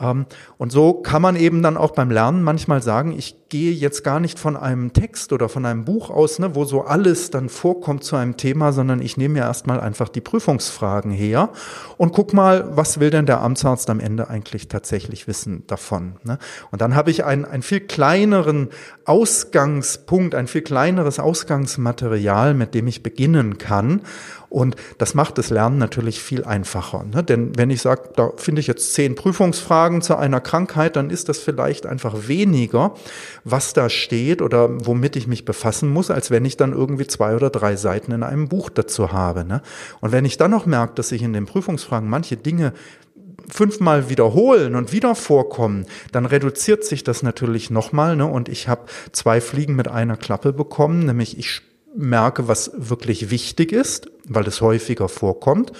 Ähm, 0.00 0.24
und 0.56 0.72
so 0.72 0.94
kann 0.94 1.20
man 1.20 1.36
eben 1.36 1.62
dann 1.62 1.76
auch 1.76 1.90
beim 1.90 2.10
Lernen 2.10 2.42
manchmal 2.42 2.82
sagen, 2.82 3.12
ich 3.16 3.45
gehe 3.48 3.72
jetzt 3.72 4.02
gar 4.02 4.18
nicht 4.18 4.38
von 4.38 4.56
einem 4.56 4.92
Text 4.92 5.32
oder 5.32 5.48
von 5.48 5.64
einem 5.66 5.84
Buch 5.84 6.10
aus, 6.10 6.38
ne, 6.38 6.54
wo 6.54 6.64
so 6.64 6.82
alles 6.82 7.30
dann 7.30 7.48
vorkommt 7.48 8.02
zu 8.02 8.16
einem 8.16 8.36
Thema, 8.36 8.72
sondern 8.72 9.00
ich 9.00 9.16
nehme 9.16 9.34
mir 9.34 9.42
erstmal 9.42 9.78
einfach 9.80 10.08
die 10.08 10.20
Prüfungsfragen 10.20 11.12
her 11.12 11.50
und 11.96 12.12
guck 12.12 12.32
mal, 12.32 12.76
was 12.76 12.98
will 12.98 13.10
denn 13.10 13.26
der 13.26 13.40
Amtsarzt 13.42 13.88
am 13.88 14.00
Ende 14.00 14.28
eigentlich 14.28 14.66
tatsächlich 14.66 15.28
wissen 15.28 15.62
davon. 15.68 16.16
Ne? 16.24 16.38
Und 16.72 16.80
dann 16.80 16.96
habe 16.96 17.10
ich 17.10 17.24
einen, 17.24 17.44
einen 17.44 17.62
viel 17.62 17.80
kleineren 17.80 18.70
Ausgangspunkt, 19.04 20.34
ein 20.34 20.48
viel 20.48 20.62
kleineres 20.62 21.20
Ausgangsmaterial, 21.20 22.54
mit 22.54 22.74
dem 22.74 22.88
ich 22.88 23.04
beginnen 23.04 23.58
kann. 23.58 24.02
Und 24.48 24.76
das 24.98 25.14
macht 25.14 25.38
das 25.38 25.50
Lernen 25.50 25.78
natürlich 25.78 26.20
viel 26.22 26.44
einfacher. 26.44 27.04
Ne? 27.04 27.22
Denn 27.22 27.56
wenn 27.58 27.70
ich 27.70 27.82
sage, 27.82 28.10
da 28.16 28.30
finde 28.36 28.60
ich 28.60 28.66
jetzt 28.66 28.94
zehn 28.94 29.14
Prüfungsfragen 29.14 30.02
zu 30.02 30.16
einer 30.16 30.40
Krankheit, 30.40 30.96
dann 30.96 31.10
ist 31.10 31.28
das 31.28 31.38
vielleicht 31.38 31.84
einfach 31.84 32.28
weniger, 32.28 32.94
was 33.48 33.74
da 33.74 33.88
steht 33.88 34.42
oder 34.42 34.84
womit 34.86 35.14
ich 35.14 35.28
mich 35.28 35.44
befassen 35.44 35.88
muss, 35.88 36.10
als 36.10 36.32
wenn 36.32 36.44
ich 36.44 36.56
dann 36.56 36.72
irgendwie 36.72 37.06
zwei 37.06 37.36
oder 37.36 37.48
drei 37.48 37.76
Seiten 37.76 38.10
in 38.10 38.24
einem 38.24 38.48
Buch 38.48 38.70
dazu 38.70 39.12
habe. 39.12 39.44
Ne? 39.44 39.62
Und 40.00 40.10
wenn 40.10 40.24
ich 40.24 40.36
dann 40.36 40.50
noch 40.50 40.66
merke, 40.66 40.94
dass 40.96 41.12
ich 41.12 41.22
in 41.22 41.32
den 41.32 41.46
Prüfungsfragen 41.46 42.10
manche 42.10 42.36
Dinge 42.36 42.72
fünfmal 43.48 44.10
wiederholen 44.10 44.74
und 44.74 44.92
wieder 44.92 45.14
vorkommen, 45.14 45.86
dann 46.10 46.26
reduziert 46.26 46.84
sich 46.84 47.04
das 47.04 47.22
natürlich 47.22 47.70
nochmal. 47.70 48.16
Ne? 48.16 48.26
Und 48.26 48.48
ich 48.48 48.66
habe 48.66 48.86
zwei 49.12 49.40
Fliegen 49.40 49.76
mit 49.76 49.86
einer 49.86 50.16
Klappe 50.16 50.52
bekommen, 50.52 51.06
nämlich 51.06 51.38
ich 51.38 51.62
merke, 51.94 52.48
was 52.48 52.72
wirklich 52.74 53.30
wichtig 53.30 53.70
ist, 53.70 54.10
weil 54.26 54.48
es 54.48 54.60
häufiger 54.60 55.08
vorkommt. 55.08 55.70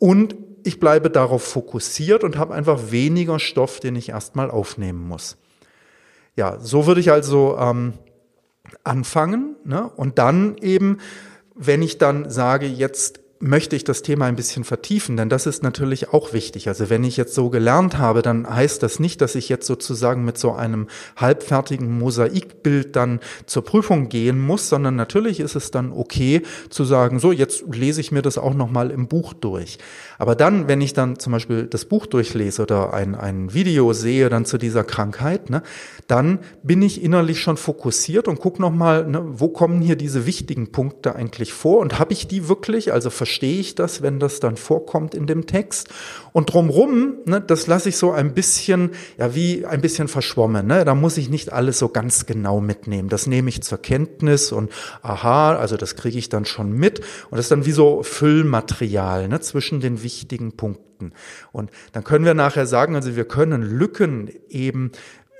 Und 0.00 0.34
ich 0.64 0.80
bleibe 0.80 1.08
darauf 1.08 1.44
fokussiert 1.44 2.24
und 2.24 2.36
habe 2.36 2.52
einfach 2.52 2.90
weniger 2.90 3.38
Stoff, 3.38 3.78
den 3.78 3.94
ich 3.94 4.08
erstmal 4.08 4.50
aufnehmen 4.50 5.06
muss. 5.06 5.36
Ja, 6.36 6.58
so 6.60 6.86
würde 6.86 7.00
ich 7.00 7.10
also 7.10 7.56
ähm, 7.58 7.94
anfangen. 8.84 9.56
Ne? 9.64 9.88
Und 9.88 10.18
dann 10.18 10.56
eben, 10.58 10.98
wenn 11.54 11.82
ich 11.82 11.98
dann 11.98 12.30
sage, 12.30 12.66
jetzt 12.66 13.20
möchte 13.46 13.76
ich 13.76 13.84
das 13.84 14.02
Thema 14.02 14.26
ein 14.26 14.36
bisschen 14.36 14.64
vertiefen, 14.64 15.16
denn 15.16 15.28
das 15.28 15.46
ist 15.46 15.62
natürlich 15.62 16.12
auch 16.12 16.32
wichtig. 16.32 16.68
Also 16.68 16.90
wenn 16.90 17.04
ich 17.04 17.16
jetzt 17.16 17.34
so 17.34 17.50
gelernt 17.50 17.98
habe, 17.98 18.22
dann 18.22 18.48
heißt 18.48 18.82
das 18.82 18.98
nicht, 19.00 19.20
dass 19.20 19.34
ich 19.34 19.48
jetzt 19.48 19.66
sozusagen 19.66 20.24
mit 20.24 20.38
so 20.38 20.52
einem 20.52 20.88
halbfertigen 21.16 21.98
Mosaikbild 21.98 22.96
dann 22.96 23.20
zur 23.46 23.64
Prüfung 23.64 24.08
gehen 24.08 24.40
muss, 24.40 24.68
sondern 24.68 24.96
natürlich 24.96 25.40
ist 25.40 25.56
es 25.56 25.70
dann 25.70 25.92
okay 25.92 26.42
zu 26.68 26.84
sagen, 26.84 27.18
so 27.18 27.32
jetzt 27.32 27.64
lese 27.72 28.00
ich 28.00 28.12
mir 28.12 28.22
das 28.22 28.38
auch 28.38 28.54
nochmal 28.54 28.90
im 28.90 29.08
Buch 29.08 29.32
durch. 29.32 29.78
Aber 30.18 30.34
dann, 30.34 30.68
wenn 30.68 30.80
ich 30.80 30.92
dann 30.92 31.18
zum 31.18 31.32
Beispiel 31.32 31.66
das 31.66 31.84
Buch 31.84 32.06
durchlese 32.06 32.62
oder 32.62 32.94
ein, 32.94 33.14
ein 33.14 33.54
Video 33.54 33.92
sehe 33.92 34.28
dann 34.28 34.44
zu 34.44 34.58
dieser 34.58 34.84
Krankheit, 34.84 35.50
ne, 35.50 35.62
dann 36.06 36.40
bin 36.62 36.82
ich 36.82 37.02
innerlich 37.02 37.40
schon 37.40 37.56
fokussiert 37.56 38.28
und 38.28 38.40
gucke 38.40 38.60
nochmal, 38.60 39.06
ne, 39.06 39.22
wo 39.24 39.48
kommen 39.48 39.80
hier 39.80 39.96
diese 39.96 40.26
wichtigen 40.26 40.72
Punkte 40.72 41.14
eigentlich 41.14 41.52
vor 41.52 41.78
und 41.78 41.98
habe 41.98 42.12
ich 42.12 42.26
die 42.26 42.48
wirklich, 42.48 42.92
also 42.92 43.10
verstehe 43.36 43.60
ich 43.60 43.74
das, 43.74 44.00
wenn 44.00 44.18
das 44.18 44.40
dann 44.40 44.56
vorkommt 44.56 45.14
in 45.14 45.26
dem 45.26 45.46
Text. 45.46 45.90
Und 46.32 46.54
drumrum, 46.54 47.16
ne, 47.26 47.38
das 47.38 47.66
lasse 47.66 47.90
ich 47.90 47.98
so 47.98 48.10
ein 48.10 48.32
bisschen, 48.32 48.92
ja, 49.18 49.34
wie 49.34 49.66
ein 49.66 49.82
bisschen 49.82 50.08
verschwommen. 50.08 50.66
Ne? 50.66 50.86
Da 50.86 50.94
muss 50.94 51.18
ich 51.18 51.28
nicht 51.28 51.52
alles 51.52 51.78
so 51.78 51.90
ganz 51.90 52.24
genau 52.24 52.62
mitnehmen. 52.62 53.10
Das 53.10 53.26
nehme 53.26 53.50
ich 53.50 53.62
zur 53.62 53.76
Kenntnis 53.76 54.52
und 54.52 54.72
aha, 55.02 55.54
also 55.54 55.76
das 55.76 55.96
kriege 55.96 56.16
ich 56.16 56.30
dann 56.30 56.46
schon 56.46 56.72
mit. 56.72 57.00
Und 57.00 57.32
das 57.32 57.40
ist 57.40 57.50
dann 57.50 57.66
wie 57.66 57.72
so 57.72 58.02
Füllmaterial 58.02 59.28
ne, 59.28 59.38
zwischen 59.40 59.80
den 59.80 60.02
wichtigen 60.02 60.56
Punkten. 60.56 61.12
Und 61.52 61.70
dann 61.92 62.04
können 62.04 62.24
wir 62.24 62.32
nachher 62.32 62.64
sagen, 62.64 62.94
also 62.94 63.16
wir 63.16 63.26
können 63.26 63.60
Lücken 63.60 64.30
eben 64.48 64.92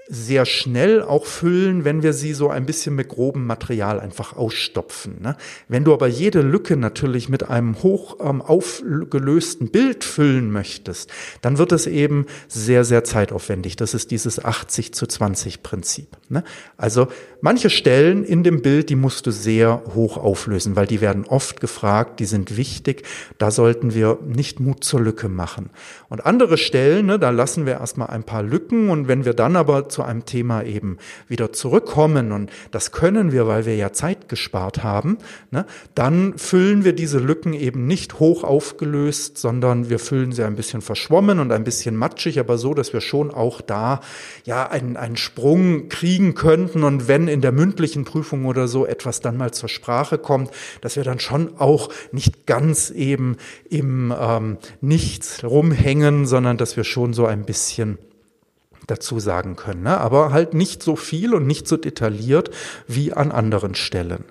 sehr 0.09 0.47
schnell 0.47 1.03
auch 1.03 1.27
füllen, 1.27 1.85
wenn 1.85 2.03
wir 2.03 2.13
sie 2.13 2.33
so 2.33 2.49
ein 2.49 2.65
bisschen 2.65 2.95
mit 2.95 3.09
grobem 3.09 3.45
Material 3.47 3.99
einfach 3.99 4.37
ausstopfen. 4.37 5.21
Ne? 5.21 5.37
Wenn 5.69 5.85
du 5.85 5.93
aber 5.93 6.07
jede 6.07 6.43
Lücke 6.43 6.77
natürlich 6.77 7.29
mit 7.29 7.49
einem 7.49 7.83
hoch 7.83 8.19
ähm, 8.21 8.41
aufgelösten 8.41 9.71
Bild 9.71 10.05
füllen 10.05 10.53
möchtest, 10.53 11.11
dann 11.43 11.59
wird 11.59 11.73
es 11.73 11.89
eben 11.89 12.27
sehr, 12.47 12.85
sehr 12.85 13.03
zeitaufwendig. 13.03 13.75
Das 13.75 13.95
ist 13.95 14.13
dieses 14.13 14.45
80 14.45 14.95
zu 14.95 15.07
20 15.07 15.65
Prinzip. 15.65 16.17
Ne? 16.29 16.45
Also 16.77 17.09
manche 17.41 17.69
Stellen 17.71 18.23
in 18.23 18.45
dem 18.45 18.63
Bild, 18.63 18.91
die 18.91 18.97
musst 18.97 19.27
du 19.27 19.33
sehr 19.33 19.83
hoch 19.95 20.19
auflösen, 20.19 20.77
weil 20.77 20.87
die 20.87 21.01
werden 21.01 21.25
oft 21.25 21.61
gefragt, 21.61 22.21
die 22.21 22.27
sind 22.27 22.57
wichtig. 22.57 23.03
Da 23.39 23.51
sollten 23.51 23.93
wir 23.93 24.21
nicht 24.25 24.61
Mut 24.61 24.85
zur 24.85 25.01
Lücke 25.01 25.29
machen. 25.29 25.71
Und 26.09 26.25
andere 26.25 26.59
Stellen, 26.59 27.07
ne, 27.07 27.19
da 27.19 27.31
lassen 27.31 27.67
wir 27.67 27.75
erstmal 27.75 28.09
ein 28.09 28.23
paar 28.23 28.45
Lücken 28.45 28.89
und 28.91 29.09
wenn 29.09 29.25
wir 29.25 29.35
dann 29.35 29.57
aber 29.57 29.89
zu 29.97 30.03
einem 30.03 30.27
Thema 30.27 30.63
eben 30.63 30.99
wieder 31.27 31.55
zurückkommen, 31.55 32.31
und 32.31 32.51
das 32.71 32.93
können 32.93 33.33
wir, 33.33 33.47
weil 33.47 33.65
wir 33.65 33.77
ja 33.77 33.95
Zeit 33.95 34.29
gespart 34.29 34.85
haben, 34.85 35.17
ne, 35.51 35.65
dann 35.95 36.37
füllen 36.37 36.85
wir 36.85 36.93
diese 36.93 37.19
Lücken 37.19 37.55
eben 37.55 37.87
nicht 37.87 38.21
hoch 38.21 38.45
aufgelöst, 38.45 39.39
sondern 39.39 39.89
wir 39.89 39.99
füllen 39.99 40.33
sie 40.33 40.45
ein 40.45 40.55
bisschen 40.55 40.83
verschwommen 40.83 41.39
und 41.39 41.51
ein 41.51 41.65
bisschen 41.65 41.97
matschig, 41.97 42.39
aber 42.39 42.59
so, 42.59 42.75
dass 42.75 42.93
wir 42.93 43.01
schon 43.01 43.31
auch 43.31 43.63
da 43.63 44.03
ja 44.45 44.69
einen, 44.69 44.99
einen 44.99 45.17
Sprung 45.17 45.89
kriegen 45.89 46.35
könnten 46.35 46.85
und 46.85 47.09
wenn 47.09 47.27
in 47.27 47.41
der 47.41 47.53
mündlichen 47.53 48.05
Prüfung 48.05 48.45
oder 48.45 48.69
so 48.69 48.85
etwas 48.85 49.23
dann 49.23 49.39
mal 49.39 49.53
zur 49.53 49.71
Sprache 49.71 50.19
kommt, 50.19 50.51
dass 50.83 50.97
wir 50.97 51.05
dann 51.05 51.21
schon 51.21 51.57
auch 51.59 51.89
nicht 52.13 52.45
ganz 52.45 52.91
eben 52.91 53.39
im 53.71 54.15
ähm, 54.19 54.59
Nichts 54.83 55.43
rumhängen, 55.43 56.27
sondern 56.27 56.59
dass 56.59 56.77
wir 56.77 56.85
schon 56.85 57.15
so 57.15 57.25
ein 57.25 57.47
bisschen 57.47 57.97
dazu 58.87 59.21
sagen 59.21 59.57
können, 59.57 59.83
ne? 59.83 59.99
aber 60.01 60.33
halt 60.33 60.55
nicht 60.55 60.83
so 60.83 60.97
viel 60.97 61.35
und 61.35 61.47
nicht 61.47 61.69
so 61.69 61.77
detailliert 61.77 62.51
wie 62.87 63.13
an 63.13 63.33
anderen 63.33 63.75
Stellen. 63.75 64.25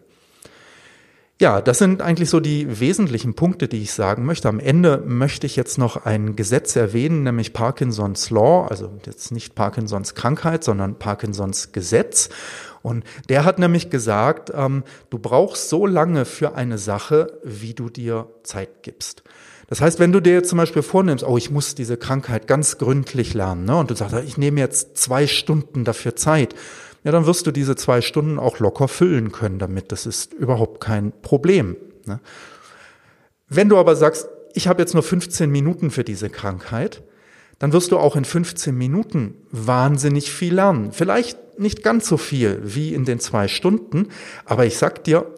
Ja, 1.38 1.60
das 1.60 1.80
sind 1.80 2.02
eigentlich 2.02 2.30
so 2.30 2.40
die 2.40 2.80
wesentlichen 2.80 3.34
Punkte, 3.34 3.68
die 3.68 3.82
ich 3.82 3.92
sagen 3.92 4.24
möchte. 4.26 4.48
Am 4.48 4.62
Ende 4.62 5.04
möchte 5.06 5.46
ich 5.46 5.58
jetzt 5.58 5.78
noch 5.78 6.06
ein 6.06 6.38
Gesetz 6.38 6.78
erwähnen, 6.78 7.24
nämlich 7.24 7.52
Parkinsons 7.52 8.30
Law, 8.30 8.68
also 8.68 8.94
jetzt 9.06 9.34
nicht 9.34 9.54
Parkinsons 9.54 10.16
Krankheit, 10.16 10.64
sondern 10.64 10.98
Parkinsons 10.98 11.74
Gesetz. 11.74 12.30
Und 12.84 13.04
der 13.28 13.44
hat 13.44 13.60
nämlich 13.60 13.90
gesagt, 13.90 14.50
ähm, 14.56 14.86
du 15.10 15.20
brauchst 15.20 15.68
so 15.68 15.86
lange 15.86 16.24
für 16.24 16.56
eine 16.56 16.78
Sache, 16.78 17.38
wie 17.44 17.74
du 17.74 17.90
dir 17.90 18.30
Zeit 18.44 18.84
gibst. 18.84 19.24
Das 19.68 19.82
heißt, 19.82 20.00
wenn 20.00 20.12
du 20.12 20.20
dir 20.20 20.34
jetzt 20.34 20.50
zum 20.50 20.58
Beispiel 20.58 20.84
vornimmst, 20.84 21.24
oh, 21.24 21.38
ich 21.38 21.50
muss 21.50 21.76
diese 21.76 21.98
Krankheit 21.98 22.48
ganz 22.48 22.78
gründlich 22.78 23.34
lernen, 23.34 23.66
ne, 23.66 23.78
und 23.78 23.90
du 23.90 23.96
sagst, 23.96 24.16
ich 24.26 24.38
nehme 24.38 24.60
jetzt 24.60 24.98
zwei 24.98 25.28
Stunden 25.28 25.84
dafür 25.84 26.16
Zeit, 26.16 26.56
ja, 27.04 27.12
dann 27.12 27.26
wirst 27.26 27.46
du 27.46 27.52
diese 27.52 27.76
zwei 27.76 28.02
Stunden 28.02 28.40
auch 28.40 28.60
locker 28.60 28.88
füllen 28.88 29.32
können 29.32 29.60
damit. 29.60 29.92
Das 29.92 30.06
ist 30.06 30.34
überhaupt 30.34 30.82
kein 30.82 31.12
Problem. 31.22 31.78
Ne? 32.06 32.20
Wenn 33.48 33.70
du 33.70 33.78
aber 33.78 33.96
sagst, 33.96 34.28
ich 34.54 34.68
habe 34.68 34.82
jetzt 34.82 34.94
nur 34.94 35.04
15 35.04 35.50
Minuten 35.50 35.92
für 35.92 36.04
diese 36.04 36.30
Krankheit, 36.30 37.04
dann 37.60 37.74
wirst 37.74 37.92
du 37.92 38.00
auch 38.00 38.16
in 38.16 38.26
15 38.26 38.76
Minuten 38.76 39.36
wahnsinnig 39.52 40.32
viel 40.32 40.56
lernen. 40.56 40.92
Vielleicht 40.94 41.60
nicht 41.60 41.84
ganz 41.84 42.08
so 42.08 42.18
viel 42.18 42.60
wie 42.64 42.94
in 42.94 43.06
den 43.06 43.20
zwei 43.20 43.48
Stunden, 43.48 44.10
aber 44.44 44.66
ich 44.66 44.78
sag 44.78 45.04
dir, 45.04 45.32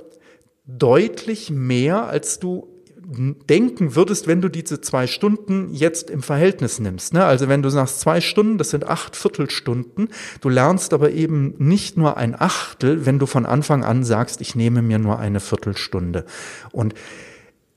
deutlich 0.65 1.49
mehr, 1.49 2.07
als 2.07 2.39
du 2.39 2.76
denken 3.09 3.95
würdest, 3.95 4.27
wenn 4.27 4.41
du 4.41 4.49
diese 4.49 4.81
zwei 4.81 5.07
Stunden 5.07 5.73
jetzt 5.73 6.09
im 6.09 6.21
Verhältnis 6.21 6.79
nimmst. 6.79 7.13
Ne? 7.13 7.23
Also 7.23 7.47
wenn 7.47 7.61
du 7.61 7.69
sagst 7.69 8.01
zwei 8.01 8.19
Stunden, 8.19 8.57
das 8.57 8.71
sind 8.71 8.85
acht 8.85 9.15
Viertelstunden, 9.15 10.09
du 10.41 10.49
lernst 10.49 10.93
aber 10.93 11.11
eben 11.11 11.53
nicht 11.57 11.95
nur 11.95 12.17
ein 12.17 12.39
Achtel, 12.39 13.05
wenn 13.05 13.17
du 13.17 13.25
von 13.25 13.45
Anfang 13.45 13.85
an 13.85 14.03
sagst, 14.03 14.41
ich 14.41 14.55
nehme 14.55 14.81
mir 14.81 14.99
nur 14.99 15.19
eine 15.19 15.39
Viertelstunde. 15.39 16.25
Und 16.73 16.95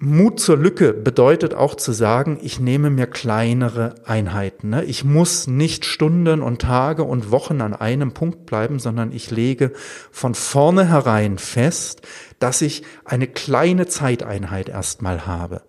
Mut 0.02 0.40
zur 0.40 0.56
Lücke 0.56 0.94
bedeutet 0.94 1.54
auch 1.54 1.74
zu 1.74 1.92
sagen, 1.92 2.38
ich 2.40 2.58
nehme 2.58 2.88
mir 2.88 3.06
kleinere 3.06 3.96
Einheiten. 4.06 4.70
Ne? 4.70 4.82
Ich 4.84 5.04
muss 5.04 5.46
nicht 5.46 5.84
Stunden 5.84 6.40
und 6.40 6.62
Tage 6.62 7.04
und 7.04 7.30
Wochen 7.30 7.60
an 7.60 7.74
einem 7.74 8.12
Punkt 8.12 8.46
bleiben, 8.46 8.78
sondern 8.78 9.12
ich 9.12 9.30
lege 9.30 9.72
von 10.10 10.34
vornherein 10.34 11.36
fest, 11.36 12.00
dass 12.40 12.60
ich 12.62 12.82
eine 13.04 13.28
kleine 13.28 13.86
Zeiteinheit 13.86 14.68
erstmal 14.68 15.26
habe. 15.26 15.62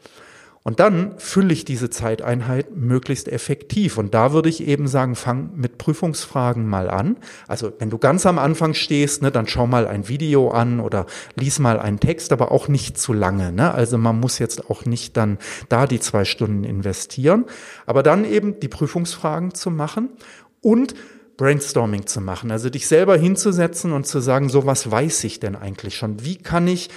Und 0.63 0.79
dann 0.79 1.17
fülle 1.17 1.53
ich 1.53 1.65
diese 1.65 1.89
Zeiteinheit 1.89 2.75
möglichst 2.75 3.27
effektiv. 3.27 3.97
Und 3.97 4.13
da 4.13 4.31
würde 4.31 4.47
ich 4.47 4.67
eben 4.67 4.87
sagen, 4.87 5.15
fang 5.15 5.49
mit 5.55 5.79
Prüfungsfragen 5.79 6.67
mal 6.67 6.87
an. 6.87 7.17
Also 7.47 7.73
wenn 7.79 7.89
du 7.89 7.97
ganz 7.97 8.27
am 8.27 8.37
Anfang 8.37 8.75
stehst, 8.75 9.23
ne, 9.23 9.31
dann 9.31 9.47
schau 9.47 9.65
mal 9.65 9.87
ein 9.87 10.07
Video 10.07 10.51
an 10.51 10.79
oder 10.79 11.07
lies 11.35 11.57
mal 11.57 11.79
einen 11.79 11.99
Text, 11.99 12.31
aber 12.31 12.51
auch 12.51 12.67
nicht 12.67 12.99
zu 12.99 13.11
lange. 13.11 13.51
Ne? 13.51 13.73
Also 13.73 13.97
man 13.97 14.19
muss 14.19 14.37
jetzt 14.37 14.69
auch 14.69 14.85
nicht 14.85 15.17
dann 15.17 15.39
da 15.67 15.87
die 15.87 15.99
zwei 15.99 16.25
Stunden 16.25 16.63
investieren. 16.63 17.45
Aber 17.87 18.03
dann 18.03 18.23
eben 18.23 18.59
die 18.59 18.67
Prüfungsfragen 18.67 19.55
zu 19.55 19.71
machen 19.71 20.09
und 20.61 20.93
Brainstorming 21.41 22.05
zu 22.05 22.21
machen. 22.21 22.51
Also 22.51 22.69
dich 22.69 22.87
selber 22.87 23.17
hinzusetzen 23.17 23.93
und 23.93 24.05
zu 24.05 24.19
sagen, 24.19 24.47
so 24.47 24.67
was 24.67 24.91
weiß 24.91 25.23
ich 25.23 25.39
denn 25.39 25.55
eigentlich 25.55 25.95
schon? 25.95 26.23
Wie 26.23 26.35
kann 26.35 26.67
ich 26.67 26.89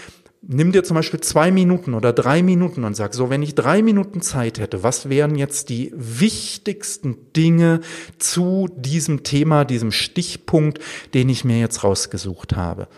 Nimm 0.47 0.73
dir 0.73 0.85
zum 0.85 0.97
Beispiel 0.97 1.21
zwei 1.21 1.51
Minuten 1.51 1.95
oder 1.95 2.13
drei 2.13 2.43
Minuten 2.43 2.85
und 2.85 2.95
sag 2.95 3.15
so, 3.15 3.31
wenn 3.31 3.41
ich 3.41 3.55
drei 3.55 3.81
Minuten 3.81 4.21
Zeit 4.21 4.59
hätte, 4.59 4.83
was 4.83 5.09
wären 5.09 5.37
jetzt 5.37 5.71
die 5.71 5.91
wichtigsten 5.97 7.33
Dinge 7.35 7.81
zu 8.19 8.69
diesem 8.77 9.23
Thema, 9.23 9.65
diesem 9.65 9.91
Stichpunkt, 9.91 10.81
den 11.15 11.31
ich 11.31 11.47
mir 11.47 11.59
jetzt 11.59 11.83
rausgesucht 11.83 12.57
habe? 12.57 12.89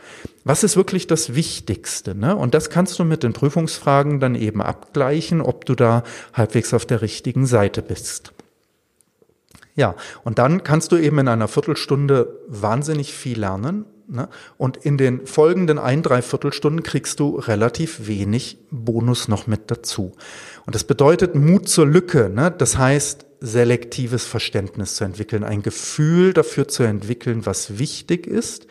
Was 0.43 0.65
ist 0.65 0.75
wirklich 0.77 1.07
das 1.07 1.37
Wichtigste? 1.37 2.17
Ne? 2.17 2.35
Und 2.35 2.55
das 2.55 2.69
kannst 2.69 2.99
du 2.99 3.05
mit 3.05 3.23
den 3.23 3.33
Prüfungsfragen 3.33 4.19
dann 4.19 4.35
eben 4.35 4.61
abgleichen, 4.61 5.41
ob 5.41 5.67
du 5.67 5.77
da 5.77 6.03
halbwegs 6.33 6.75
auf 6.75 6.85
der 6.85 7.01
richtigen 7.01 7.47
Seite 7.47 7.81
bist. 7.81 8.33
Ja, 9.77 9.95
und 10.25 10.39
dann 10.39 10.65
kannst 10.65 10.91
du 10.91 10.97
eben 10.97 11.19
in 11.19 11.29
einer 11.29 11.49
Viertelstunde 11.49 12.41
wahnsinnig 12.49 13.15
viel 13.15 13.39
lernen 13.39 13.85
Ne? 14.09 14.29
Und 14.57 14.77
in 14.77 14.99
den 14.99 15.27
folgenden 15.27 15.79
ein, 15.79 16.03
drei 16.03 16.23
Viertelstunden 16.23 16.83
kriegst 16.83 17.19
du 17.19 17.37
relativ 17.37 18.07
wenig 18.07 18.59
Bonus 18.71 19.27
noch 19.27 19.47
mit 19.47 19.71
dazu. 19.71 20.13
Und 20.65 20.75
das 20.75 20.85
bedeutet 20.85 21.35
Mut 21.35 21.69
zur 21.69 21.87
Lücke. 21.87 22.31
Ne? 22.33 22.55
Das 22.57 22.79
heißt, 22.79 23.27
selektives 23.41 24.25
Verständnis 24.25 24.95
zu 24.95 25.05
entwickeln, 25.05 25.45
ein 25.45 25.63
Gefühl 25.63 26.33
dafür 26.33 26.69
zu 26.69 26.85
entwickeln, 26.85 27.47
was 27.47 27.79
wichtig 27.79 28.27
ist. 28.27 28.67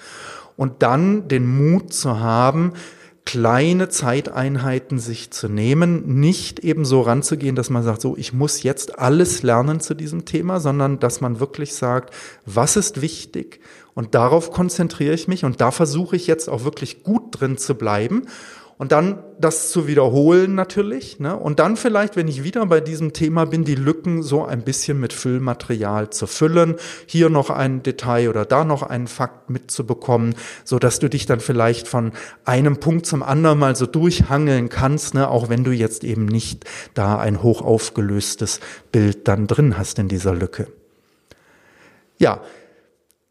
Und 0.56 0.82
dann 0.84 1.28
den 1.28 1.46
Mut 1.46 1.94
zu 1.94 2.20
haben, 2.20 2.74
kleine 3.26 3.90
Zeiteinheiten 3.90 5.00
sich 5.00 5.32
zu 5.32 5.50
nehmen, 5.50 6.20
nicht 6.20 6.60
eben 6.60 6.86
so 6.86 7.02
ranzugehen, 7.02 7.56
dass 7.56 7.72
man 7.72 7.84
sagt, 7.84 8.02
so, 8.02 8.16
ich 8.16 8.34
muss 8.34 8.62
jetzt 8.62 9.00
alles 9.00 9.42
lernen 9.42 9.80
zu 9.80 9.96
diesem 9.96 10.26
Thema, 10.26 10.60
sondern 10.60 11.00
dass 11.00 11.22
man 11.22 11.40
wirklich 11.40 11.74
sagt, 11.74 12.14
was 12.46 12.76
ist 12.76 13.02
wichtig? 13.02 13.60
Und 13.96 14.14
darauf 14.14 14.52
konzentriere 14.52 15.14
ich 15.14 15.28
mich 15.28 15.44
und 15.44 15.60
da 15.60 15.72
versuche 15.72 16.16
ich 16.16 16.28
jetzt 16.28 16.50
auch 16.50 16.66
wirklich 16.66 17.02
gut 17.02 17.40
drin 17.40 17.58
zu 17.58 17.76
bleiben 17.76 18.28
und 18.78 18.92
dann 18.92 19.24
das 19.40 19.72
zu 19.72 19.88
wiederholen 19.88 20.54
natürlich. 20.54 21.20
Ne? 21.20 21.36
Und 21.36 21.60
dann 21.60 21.78
vielleicht, 21.78 22.18
wenn 22.18 22.28
ich 22.28 22.44
wieder 22.44 22.66
bei 22.66 22.82
diesem 22.82 23.14
Thema 23.14 23.46
bin, 23.46 23.64
die 23.64 23.76
Lücken 23.76 24.22
so 24.22 24.44
ein 24.44 24.64
bisschen 24.64 25.00
mit 25.00 25.14
Füllmaterial 25.14 26.10
zu 26.10 26.28
füllen. 26.28 26.76
Hier 27.06 27.30
noch 27.30 27.50
ein 27.50 27.84
Detail 27.84 28.30
oder 28.30 28.44
da 28.44 28.66
noch 28.66 28.84
einen 28.84 29.08
Fakt 29.08 29.50
mitzubekommen, 29.50 30.36
so 30.66 30.78
dass 30.78 31.00
du 31.00 31.10
dich 31.10 31.26
dann 31.26 31.40
vielleicht 31.40 31.88
von 31.88 32.12
einem 32.44 32.78
Punkt 32.78 33.06
zum 33.06 33.24
anderen 33.24 33.60
mal 33.60 33.76
so 33.78 33.86
durchhangeln 33.86 34.68
kannst, 34.68 35.14
ne? 35.14 35.30
auch 35.30 35.48
wenn 35.48 35.64
du 35.64 35.72
jetzt 35.72 36.04
eben 36.04 36.26
nicht 36.26 36.66
da 36.94 37.18
ein 37.18 37.44
hoch 37.44 37.62
aufgelöstes 37.62 38.60
Bild 38.92 39.28
dann 39.30 39.48
drin 39.48 39.78
hast 39.78 40.00
in 40.00 40.10
dieser 40.10 40.34
Lücke. 40.34 40.68
Ja, 42.18 42.42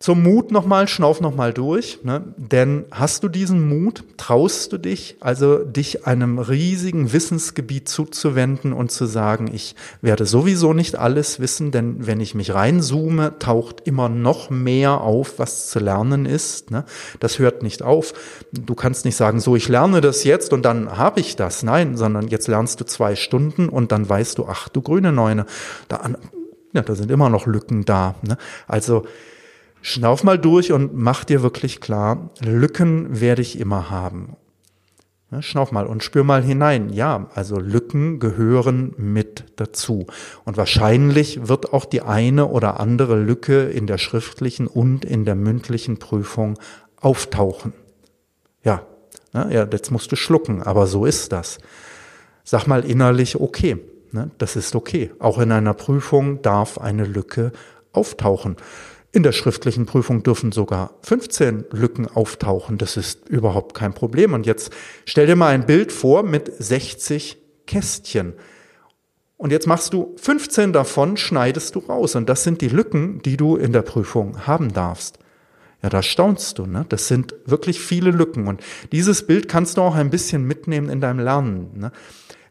zum 0.05 0.23
Mut 0.23 0.51
nochmal, 0.51 0.87
schnauf 0.87 1.23
nochmal 1.23 1.55
durch, 1.55 2.01
ne? 2.03 2.35
denn 2.37 2.85
hast 2.91 3.25
du 3.25 3.31
diesen 3.31 3.67
Mut, 3.67 4.05
traust 4.19 4.71
du 4.71 4.77
dich, 4.77 5.17
also 5.21 5.65
dich 5.65 6.07
einem 6.07 6.39
riesigen 6.39 7.15
Wissensgebiet 7.15 7.89
zuzuwenden 7.89 8.75
und 8.75 8.93
zu 8.93 9.07
sagen, 9.07 9.51
ich 9.51 9.77
werde 10.03 10.27
sowieso 10.27 10.75
nicht 10.75 10.97
alles 10.97 11.41
wissen, 11.41 11.71
denn 11.71 12.07
wenn 12.07 12.21
ich 12.21 12.35
mich 12.35 12.53
reinzoome, 12.53 13.39
taucht 13.39 13.81
immer 13.87 14.11
noch 14.11 14.51
mehr 14.51 15.01
auf, 15.01 15.39
was 15.39 15.71
zu 15.71 15.79
lernen 15.79 16.27
ist. 16.27 16.71
Ne? 16.71 16.85
Das 17.21 17.39
hört 17.39 17.63
nicht 17.63 17.83
auf. 17.83 18.13
Du 18.53 18.75
kannst 18.75 19.07
nicht 19.07 19.17
sagen, 19.17 19.41
so, 19.41 19.57
ich 19.57 19.71
lerne 19.71 20.03
das 20.03 20.23
jetzt 20.23 20.53
und 20.53 20.67
dann 20.67 20.99
habe 20.99 21.21
ich 21.21 21.35
das. 21.35 21.63
Nein, 21.63 21.97
sondern 21.97 22.29
jetzt 22.29 22.47
lernst 22.47 22.79
du 22.79 22.85
zwei 22.85 23.17
Stunden 23.17 23.71
und 23.71 23.91
dann 23.91 24.07
weißt 24.07 24.37
du, 24.37 24.49
ach 24.51 24.69
du 24.69 24.83
grüne 24.83 25.13
Neune, 25.13 25.47
da, 25.89 26.11
ja, 26.75 26.83
da 26.83 26.95
sind 26.95 27.11
immer 27.11 27.31
noch 27.31 27.47
Lücken 27.47 27.87
da. 27.87 28.17
Ne? 28.21 28.37
Also, 28.67 29.07
Schnauf 29.87 30.25
mal 30.25 30.39
durch 30.39 30.73
und 30.73 30.95
mach 30.95 31.25
dir 31.25 31.43
wirklich 31.43 31.79
klar, 31.79 32.31
Lücken 32.41 33.21
werde 33.21 33.43
ich 33.43 33.61
immer 33.61 33.91
haben. 33.91 34.35
Schnauf 35.41 35.73
mal 35.73 35.85
und 35.87 36.03
spür 36.03 36.25
mal 36.25 36.43
hinein. 36.43 36.89
Ja, 36.89 37.29
also 37.35 37.59
Lücken 37.61 38.19
gehören 38.19 38.95
mit 38.97 39.45
dazu. 39.57 40.07
Und 40.47 40.57
wahrscheinlich 40.57 41.49
wird 41.49 41.75
auch 41.75 41.85
die 41.85 42.01
eine 42.01 42.47
oder 42.47 42.81
andere 42.81 43.21
Lücke 43.21 43.65
in 43.65 43.87
der 43.87 43.99
schriftlichen 43.99 44.69
und 44.69 45.05
in 45.05 45.27
der 45.27 45.35
mündlichen 45.35 45.99
Prüfung 45.99 46.59
auftauchen. 46.99 47.75
Ja, 48.65 48.87
ja, 49.35 49.69
jetzt 49.71 49.91
musst 49.91 50.11
du 50.11 50.17
schlucken, 50.17 50.63
aber 50.63 50.87
so 50.87 51.05
ist 51.05 51.31
das. 51.31 51.59
Sag 52.43 52.67
mal 52.67 52.87
innerlich, 52.87 53.39
okay, 53.39 53.77
ne, 54.13 54.31
das 54.39 54.57
ist 54.57 54.75
okay. 54.75 55.11
Auch 55.19 55.39
in 55.39 55.53
einer 55.53 55.75
Prüfung 55.75 56.41
darf 56.41 56.79
eine 56.79 57.05
Lücke 57.05 57.53
auftauchen. 57.93 58.57
In 59.15 59.23
der 59.23 59.31
schriftlichen 59.31 59.87
Prüfung 59.87 60.25
dürfen 60.25 60.51
sogar 60.51 60.99
15 61.03 61.67
Lücken 61.71 62.09
auftauchen. 62.09 62.79
Das 62.79 62.97
ist 62.97 63.29
überhaupt 63.29 63.73
kein 63.73 63.95
Problem. 63.95 64.33
Und 64.33 64.45
jetzt 64.45 64.73
stell 65.05 65.29
dir 65.29 65.37
mal 65.37 65.55
ein 65.55 65.67
Bild 65.67 65.93
vor 65.93 66.25
mit 66.25 66.51
60 66.59 67.39
Kästchen. 67.65 68.33
Und 69.37 69.53
jetzt 69.53 69.69
machst 69.69 69.93
du 69.93 70.17
15 70.17 70.73
davon, 70.73 71.17
schneidest 71.17 71.77
du 71.77 71.79
raus. 71.79 72.17
Und 72.17 72.29
das 72.29 72.43
sind 72.43 72.61
die 72.61 72.69
Lücken, 72.69 73.23
die 73.23 73.37
du 73.37 73.55
in 73.55 73.73
der 73.73 73.83
Prüfung 73.83 74.49
haben 74.49 74.73
darfst. 74.73 75.21
Ja, 75.81 75.91
da 75.91 76.03
staunst 76.03 76.59
du, 76.59 76.67
ne? 76.67 76.85
Das 76.89 77.07
sind 77.07 77.37
wirklich 77.47 77.79
viele 77.79 78.11
Lücken. 78.11 78.49
Und 78.49 78.63
dieses 78.91 79.29
Bild 79.29 79.49
kannst 79.49 79.77
du 79.77 79.83
auch 79.83 79.95
ein 79.95 80.11
bisschen 80.11 80.43
mitnehmen 80.43 80.89
in 80.89 81.01
deinem 81.01 81.21
Lernen. 81.21 81.71
Ne? 81.77 81.93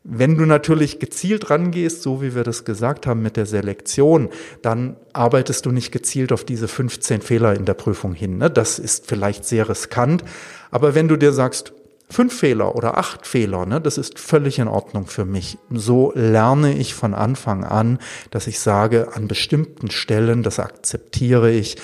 Wenn 0.06 0.38
du 0.38 0.46
natürlich 0.46 1.00
gezielt 1.00 1.50
rangehst, 1.50 2.02
so 2.02 2.22
wie 2.22 2.36
wir 2.36 2.44
das 2.44 2.66
gesagt 2.66 3.08
haben 3.08 3.22
mit 3.22 3.38
der 3.38 3.46
Selektion, 3.46 4.30
dann 4.62 4.98
arbeitest 5.14 5.66
du 5.66 5.72
nicht 5.72 5.94
gezielt 5.94 6.34
auf 6.34 6.44
diese 6.44 6.68
15 6.68 7.22
Fehler 7.22 7.56
in 7.56 7.64
der 7.64 7.74
Prüfung 7.74 8.14
hin. 8.14 8.38
Ne? 8.38 8.50
Das 8.50 8.80
ist 8.80 9.08
vielleicht 9.08 9.46
sehr 9.46 9.70
riskant. 9.70 10.26
Aber 10.72 10.94
wenn 10.94 11.08
du 11.08 11.16
dir 11.16 11.32
sagst, 11.32 11.72
fünf 12.10 12.38
Fehler 12.38 12.76
oder 12.76 12.98
acht 12.98 13.26
Fehler, 13.26 13.66
ne, 13.66 13.82
das 13.82 13.98
ist 13.98 14.20
völlig 14.20 14.60
in 14.60 14.68
Ordnung 14.68 15.08
für 15.08 15.26
mich. 15.26 15.58
So 15.72 16.12
lerne 16.16 16.78
ich 16.78 16.94
von 16.94 17.14
Anfang 17.14 17.64
an, 17.64 17.98
dass 18.30 18.48
ich 18.48 18.60
sage, 18.60 19.10
an 19.14 19.28
bestimmten 19.28 19.90
Stellen, 19.90 20.44
das 20.44 20.60
akzeptiere 20.60 21.52
ich, 21.52 21.78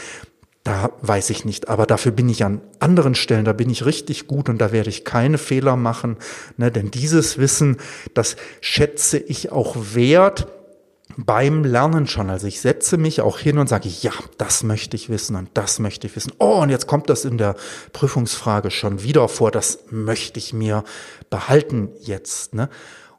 da 0.63 0.91
weiß 1.01 1.29
ich 1.29 1.45
nicht, 1.45 1.69
aber 1.69 1.85
dafür 1.85 2.11
bin 2.11 2.29
ich 2.29 2.43
an 2.43 2.61
anderen 2.79 3.15
Stellen, 3.15 3.45
da 3.45 3.53
bin 3.53 3.69
ich 3.69 3.85
richtig 3.85 4.27
gut 4.27 4.49
und 4.49 4.59
da 4.59 4.71
werde 4.71 4.89
ich 4.89 5.05
keine 5.05 5.37
Fehler 5.37 5.75
machen, 5.75 6.17
ne, 6.57 6.71
denn 6.71 6.91
dieses 6.91 7.37
Wissen, 7.37 7.77
das 8.13 8.35
schätze 8.61 9.17
ich 9.17 9.51
auch 9.51 9.75
wert 9.93 10.47
beim 11.17 11.63
Lernen 11.63 12.07
schon. 12.07 12.29
Also 12.29 12.47
ich 12.47 12.61
setze 12.61 12.97
mich 12.97 13.21
auch 13.21 13.39
hin 13.39 13.57
und 13.57 13.67
sage, 13.67 13.89
ja, 13.89 14.11
das 14.37 14.63
möchte 14.63 14.95
ich 14.95 15.09
wissen 15.09 15.35
und 15.35 15.49
das 15.53 15.79
möchte 15.79 16.07
ich 16.07 16.15
wissen. 16.15 16.33
Oh, 16.39 16.61
und 16.61 16.69
jetzt 16.69 16.87
kommt 16.87 17.09
das 17.09 17.25
in 17.25 17.37
der 17.37 17.55
Prüfungsfrage 17.93 18.71
schon 18.71 19.03
wieder 19.03 19.27
vor, 19.27 19.51
das 19.51 19.79
möchte 19.89 20.39
ich 20.39 20.53
mir 20.53 20.83
behalten 21.29 21.89
jetzt. 21.99 22.53
Ne? 22.53 22.69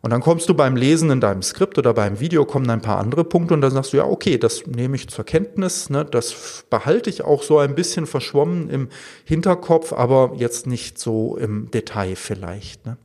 Und 0.03 0.11
dann 0.11 0.23
kommst 0.23 0.49
du 0.49 0.55
beim 0.55 0.77
Lesen 0.77 1.11
in 1.11 1.21
deinem 1.21 1.43
Skript 1.43 1.77
oder 1.77 1.93
beim 1.93 2.21
Video 2.21 2.47
kommen 2.47 2.71
ein 2.71 2.81
paar 2.81 2.99
andere 2.99 3.23
Punkte 3.23 3.53
und 3.53 3.61
dann 3.61 3.71
sagst 3.71 3.93
du, 3.93 3.99
ja, 3.99 4.05
okay, 4.05 4.39
das 4.39 4.67
nehme 4.67 4.97
ich 4.97 5.09
zur 5.09 5.25
Kenntnis, 5.25 5.91
ne, 5.91 6.07
das 6.07 6.65
behalte 6.71 7.11
ich 7.11 7.23
auch 7.23 7.43
so 7.43 7.59
ein 7.59 7.75
bisschen 7.75 8.07
verschwommen 8.07 8.71
im 8.71 8.89
Hinterkopf, 9.25 9.93
aber 9.93 10.33
jetzt 10.37 10.67
nicht 10.67 10.99
so 10.99 11.37
im 11.37 11.71
Detail 11.71 12.17
vielleicht. 12.17 12.87
Ne. 12.87 12.97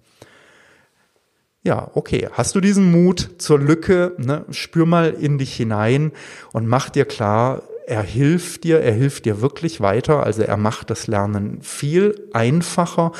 Ja, 1.64 1.92
okay. 1.96 2.30
Hast 2.32 2.56
du 2.56 2.62
diesen 2.62 2.92
Mut 2.92 3.30
zur 3.40 3.60
Lücke? 3.60 4.14
Ne? 4.18 4.46
Spür 4.52 4.86
mal 4.86 5.10
in 5.10 5.38
dich 5.38 5.54
hinein 5.54 6.12
und 6.54 6.68
mach 6.68 6.90
dir 6.90 7.06
klar, 7.06 7.64
er 7.88 8.04
hilft 8.04 8.64
dir, 8.64 8.80
er 8.80 8.94
hilft 8.94 9.26
dir 9.26 9.42
wirklich 9.42 9.82
weiter. 9.82 10.24
Also 10.24 10.44
er 10.44 10.58
macht 10.58 10.90
das 10.90 11.08
Lernen 11.08 11.62
viel 11.62 12.30
einfacher 12.34 13.12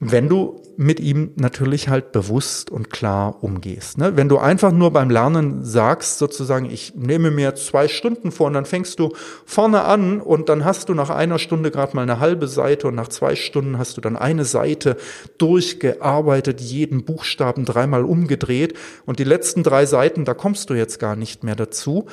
wenn 0.00 0.28
du 0.28 0.60
mit 0.76 1.00
ihm 1.00 1.32
natürlich 1.36 1.88
halt 1.88 2.12
bewusst 2.12 2.70
und 2.70 2.90
klar 2.90 3.42
umgehst. 3.42 3.98
Ne? 3.98 4.16
Wenn 4.16 4.28
du 4.28 4.38
einfach 4.38 4.72
nur 4.72 4.92
beim 4.92 5.10
Lernen 5.10 5.64
sagst, 5.64 6.18
sozusagen, 6.18 6.70
ich 6.70 6.94
nehme 6.94 7.30
mir 7.30 7.54
zwei 7.54 7.88
Stunden 7.88 8.32
vor 8.32 8.48
und 8.48 8.54
dann 8.54 8.64
fängst 8.64 8.98
du 8.98 9.12
vorne 9.44 9.82
an 9.84 10.20
und 10.20 10.48
dann 10.48 10.64
hast 10.64 10.88
du 10.88 10.94
nach 10.94 11.10
einer 11.10 11.38
Stunde 11.38 11.70
gerade 11.70 11.94
mal 11.96 12.02
eine 12.02 12.20
halbe 12.20 12.48
Seite 12.48 12.88
und 12.88 12.94
nach 12.94 13.08
zwei 13.08 13.36
Stunden 13.36 13.78
hast 13.78 13.96
du 13.96 14.00
dann 14.00 14.16
eine 14.16 14.44
Seite 14.44 14.96
durchgearbeitet, 15.38 16.60
jeden 16.60 17.04
Buchstaben 17.04 17.64
dreimal 17.64 18.04
umgedreht 18.04 18.74
und 19.06 19.18
die 19.18 19.24
letzten 19.24 19.62
drei 19.62 19.86
Seiten, 19.86 20.24
da 20.24 20.34
kommst 20.34 20.70
du 20.70 20.74
jetzt 20.74 20.98
gar 20.98 21.16
nicht 21.16 21.44
mehr 21.44 21.56
dazu. 21.56 22.06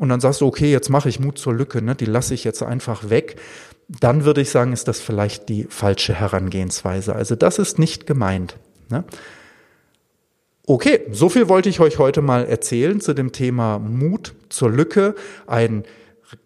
Und 0.00 0.08
dann 0.08 0.20
sagst 0.20 0.40
du, 0.40 0.46
okay, 0.46 0.72
jetzt 0.72 0.88
mache 0.88 1.08
ich 1.08 1.20
Mut 1.20 1.38
zur 1.38 1.54
Lücke, 1.54 1.82
ne? 1.82 1.94
die 1.94 2.06
lasse 2.06 2.34
ich 2.34 2.42
jetzt 2.42 2.62
einfach 2.62 3.10
weg 3.10 3.36
dann 3.98 4.24
würde 4.24 4.40
ich 4.40 4.50
sagen, 4.50 4.72
ist 4.72 4.86
das 4.86 5.00
vielleicht 5.00 5.48
die 5.48 5.64
falsche 5.64 6.14
Herangehensweise. 6.14 7.14
Also 7.14 7.34
das 7.34 7.58
ist 7.58 7.78
nicht 7.78 8.06
gemeint. 8.06 8.56
Ne? 8.88 9.04
Okay, 10.66 11.00
so 11.10 11.28
viel 11.28 11.48
wollte 11.48 11.68
ich 11.68 11.80
euch 11.80 11.98
heute 11.98 12.22
mal 12.22 12.44
erzählen 12.44 13.00
zu 13.00 13.14
dem 13.14 13.32
Thema 13.32 13.80
Mut 13.80 14.34
zur 14.48 14.70
Lücke. 14.70 15.16
Ein 15.46 15.84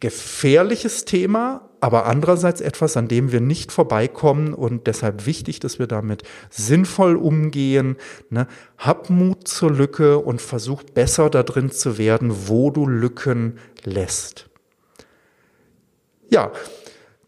gefährliches 0.01 1.05
Thema, 1.05 1.69
aber 1.85 2.07
andererseits 2.07 2.63
etwas, 2.63 2.97
an 2.97 3.09
dem 3.09 3.31
wir 3.31 3.43
nicht 3.43 3.71
vorbeikommen 3.71 4.55
und 4.55 4.87
deshalb 4.87 5.27
wichtig, 5.27 5.61
dass 5.61 5.79
wir 5.79 5.87
damit 5.87 6.23
sinnvoll 6.49 7.15
umgehen. 7.15 7.97
Ne? 8.31 8.47
Hab 8.79 9.11
Mut 9.11 9.47
zur 9.47 9.71
Lücke 9.71 10.17
und 10.17 10.41
versuch 10.41 10.83
besser 10.83 11.29
da 11.29 11.43
drin 11.43 11.71
zu 11.71 11.99
werden, 11.99 12.49
wo 12.49 12.71
du 12.71 12.87
Lücken 12.87 13.59
lässt. 13.85 14.49
Ja, 16.31 16.53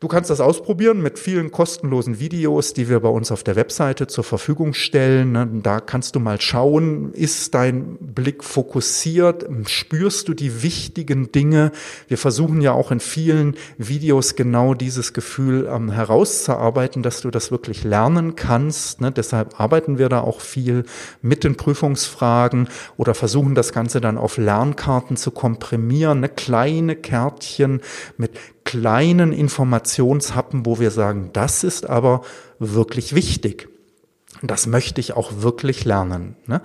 Du 0.07 0.13
kannst 0.13 0.31
das 0.31 0.41
ausprobieren 0.41 1.03
mit 1.03 1.19
vielen 1.19 1.51
kostenlosen 1.51 2.21
Videos, 2.21 2.73
die 2.73 2.89
wir 2.89 3.01
bei 3.01 3.09
uns 3.09 3.33
auf 3.33 3.43
der 3.43 3.57
Webseite 3.57 4.07
zur 4.07 4.23
Verfügung 4.23 4.73
stellen. 4.73 5.33
Ne? 5.33 5.49
Da 5.65 5.81
kannst 5.81 6.15
du 6.15 6.21
mal 6.21 6.41
schauen, 6.41 7.13
ist 7.13 7.57
dein 7.57 7.97
Blick 7.99 8.45
fokussiert, 8.45 9.47
spürst 9.67 10.29
du 10.29 10.35
die 10.35 10.63
wichtigen 10.63 11.33
Dinge. 11.33 11.73
Wir 12.07 12.19
versuchen 12.19 12.61
ja 12.61 12.71
auch 12.71 12.93
in 12.93 13.01
vielen 13.01 13.57
Videos 13.79 14.37
genau 14.37 14.75
dieses 14.75 15.13
Gefühl 15.13 15.69
ähm, 15.69 15.91
herauszuarbeiten, 15.91 17.03
dass 17.03 17.23
du 17.23 17.33
das 17.33 17.51
wirklich 17.51 17.83
lernen 17.83 18.37
kannst. 18.37 19.01
Ne? 19.01 19.11
Deshalb 19.11 19.59
arbeiten 19.59 19.99
wir 19.99 20.09
da 20.09 20.21
auch 20.21 20.41
viel 20.41 20.85
mit 21.21 21.43
den 21.43 21.57
Prüfungsfragen 21.57 22.69
oder 22.97 23.17
versuchen 23.17 23.57
das 23.57 23.73
Ganze 23.73 24.01
dann 24.01 24.19
auf 24.19 24.37
Lernkarten 24.37 25.17
zu 25.17 25.33
komprimieren, 25.33 26.21
ne? 26.21 26.29
kleine 26.29 26.95
Kärtchen 26.95 27.81
mit 28.17 28.39
kleinen 28.67 29.33
Informationshappen, 29.33 30.67
wo 30.67 30.79
wir 30.79 30.91
sagen, 30.91 31.31
das 31.33 31.65
ist 31.65 31.89
aber 31.89 32.21
wirklich 32.59 33.15
wichtig. 33.15 33.69
Das 34.43 34.67
möchte 34.67 35.01
ich 35.01 35.15
auch 35.15 35.41
wirklich 35.41 35.87
lernen. 35.87 36.37
Ne? 36.47 36.61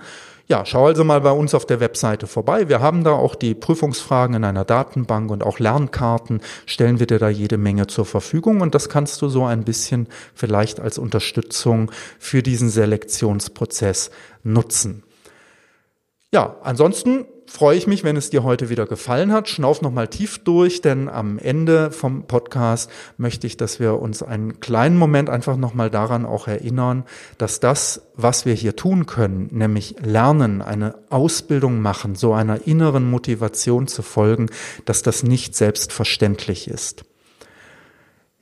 Ja, 0.48 0.66
schau 0.66 0.86
also 0.86 1.04
mal 1.04 1.20
bei 1.22 1.30
uns 1.30 1.54
auf 1.54 1.64
der 1.64 1.80
Webseite 1.80 2.26
vorbei. 2.26 2.68
Wir 2.68 2.80
haben 2.80 3.04
da 3.04 3.12
auch 3.12 3.34
die 3.34 3.54
Prüfungsfragen 3.54 4.36
in 4.36 4.44
einer 4.44 4.66
Datenbank 4.66 5.30
und 5.30 5.42
auch 5.42 5.58
Lernkarten 5.60 6.42
stellen 6.66 6.98
wir 6.98 7.06
dir 7.06 7.18
da 7.18 7.30
jede 7.30 7.56
Menge 7.56 7.86
zur 7.86 8.04
Verfügung 8.04 8.60
und 8.60 8.74
das 8.74 8.90
kannst 8.90 9.22
du 9.22 9.28
so 9.28 9.46
ein 9.46 9.64
bisschen 9.64 10.08
vielleicht 10.34 10.80
als 10.80 10.98
Unterstützung 10.98 11.90
für 12.18 12.42
diesen 12.42 12.68
Selektionsprozess 12.68 14.10
nutzen. 14.42 15.04
Ja, 16.34 16.56
ansonsten 16.62 17.24
freue 17.46 17.76
ich 17.76 17.86
mich, 17.86 18.04
wenn 18.04 18.16
es 18.16 18.30
dir 18.30 18.42
heute 18.42 18.68
wieder 18.68 18.86
gefallen 18.86 19.32
hat. 19.32 19.48
Schnauf 19.48 19.82
nochmal 19.82 20.08
tief 20.08 20.38
durch, 20.38 20.80
denn 20.80 21.08
am 21.08 21.38
Ende 21.38 21.90
vom 21.90 22.26
Podcast 22.26 22.90
möchte 23.16 23.46
ich, 23.46 23.56
dass 23.56 23.80
wir 23.80 24.00
uns 24.00 24.22
einen 24.22 24.60
kleinen 24.60 24.96
Moment 24.96 25.30
einfach 25.30 25.56
nochmal 25.56 25.90
daran 25.90 26.24
auch 26.24 26.48
erinnern, 26.48 27.04
dass 27.38 27.60
das, 27.60 28.08
was 28.14 28.46
wir 28.46 28.54
hier 28.54 28.76
tun 28.76 29.06
können, 29.06 29.48
nämlich 29.50 29.96
lernen, 30.00 30.62
eine 30.62 30.94
Ausbildung 31.10 31.80
machen, 31.80 32.14
so 32.14 32.32
einer 32.32 32.66
inneren 32.66 33.10
Motivation 33.10 33.86
zu 33.86 34.02
folgen, 34.02 34.48
dass 34.84 35.02
das 35.02 35.22
nicht 35.22 35.54
selbstverständlich 35.54 36.68
ist. 36.68 37.04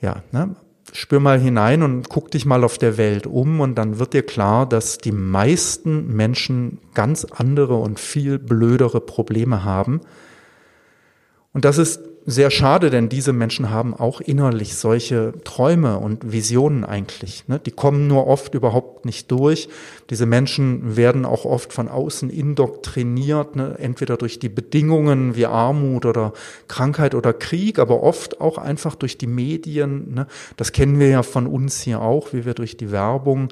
Ja, 0.00 0.22
ne? 0.32 0.56
Spür 0.92 1.20
mal 1.20 1.38
hinein 1.38 1.82
und 1.82 2.08
guck 2.08 2.30
dich 2.30 2.46
mal 2.46 2.64
auf 2.64 2.78
der 2.78 2.96
Welt 2.96 3.26
um 3.26 3.60
und 3.60 3.76
dann 3.76 3.98
wird 3.98 4.12
dir 4.12 4.22
klar, 4.22 4.68
dass 4.68 4.98
die 4.98 5.12
meisten 5.12 6.14
Menschen 6.14 6.78
ganz 6.94 7.24
andere 7.24 7.76
und 7.76 8.00
viel 8.00 8.38
blödere 8.38 9.00
Probleme 9.00 9.64
haben. 9.64 10.00
Und 11.52 11.64
das 11.64 11.78
ist 11.78 12.00
sehr 12.30 12.50
schade, 12.50 12.90
denn 12.90 13.08
diese 13.08 13.32
Menschen 13.32 13.70
haben 13.70 13.94
auch 13.94 14.20
innerlich 14.20 14.76
solche 14.76 15.32
Träume 15.44 15.98
und 15.98 16.32
Visionen 16.32 16.84
eigentlich. 16.84 17.44
Ne? 17.48 17.58
Die 17.58 17.70
kommen 17.70 18.06
nur 18.06 18.26
oft 18.26 18.54
überhaupt 18.54 19.04
nicht 19.04 19.30
durch. 19.30 19.68
Diese 20.08 20.26
Menschen 20.26 20.96
werden 20.96 21.24
auch 21.24 21.44
oft 21.44 21.72
von 21.72 21.88
außen 21.88 22.30
indoktriniert, 22.30 23.56
ne? 23.56 23.76
entweder 23.78 24.16
durch 24.16 24.38
die 24.38 24.48
Bedingungen 24.48 25.36
wie 25.36 25.46
Armut 25.46 26.06
oder 26.06 26.32
Krankheit 26.68 27.14
oder 27.14 27.32
Krieg, 27.32 27.78
aber 27.78 28.02
oft 28.02 28.40
auch 28.40 28.58
einfach 28.58 28.94
durch 28.94 29.18
die 29.18 29.26
Medien. 29.26 30.14
Ne? 30.14 30.26
Das 30.56 30.72
kennen 30.72 30.98
wir 30.98 31.08
ja 31.08 31.22
von 31.22 31.46
uns 31.46 31.82
hier 31.82 32.00
auch, 32.00 32.32
wie 32.32 32.44
wir 32.44 32.54
durch 32.54 32.76
die 32.76 32.90
Werbung 32.90 33.48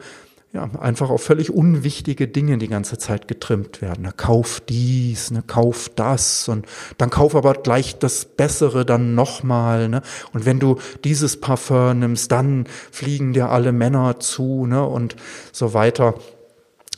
ja, 0.53 0.71
einfach 0.81 1.11
auf 1.11 1.23
völlig 1.23 1.51
unwichtige 1.51 2.27
Dinge 2.27 2.57
die 2.57 2.69
ganze 2.69 2.97
Zeit 2.97 3.29
getrimmt 3.29 3.83
werden. 3.83 4.05
Ne, 4.05 4.13
kauf 4.17 4.61
dies, 4.67 5.31
ne, 5.31 5.43
kauf 5.47 5.91
das 5.95 6.49
und 6.49 6.65
dann 6.97 7.11
kauf 7.11 7.37
aber 7.37 7.53
gleich 7.53 7.99
das 7.99 8.25
Bessere 8.25 8.87
dann 8.87 9.15
nochmal. 9.15 9.91
Ne? 9.91 10.01
Und 10.33 10.47
wenn 10.47 10.59
du 10.59 10.77
dieses 11.05 11.39
Parfum 11.39 11.99
nimmst, 11.99 12.33
dann 12.33 12.65
fliegen 12.91 13.35
dir 13.35 13.51
alle 13.51 13.73
Männer 13.73 14.21
zu 14.21 14.67
ne? 14.67 14.85
und 14.87 15.17
so 15.53 15.75
weiter. 15.75 16.15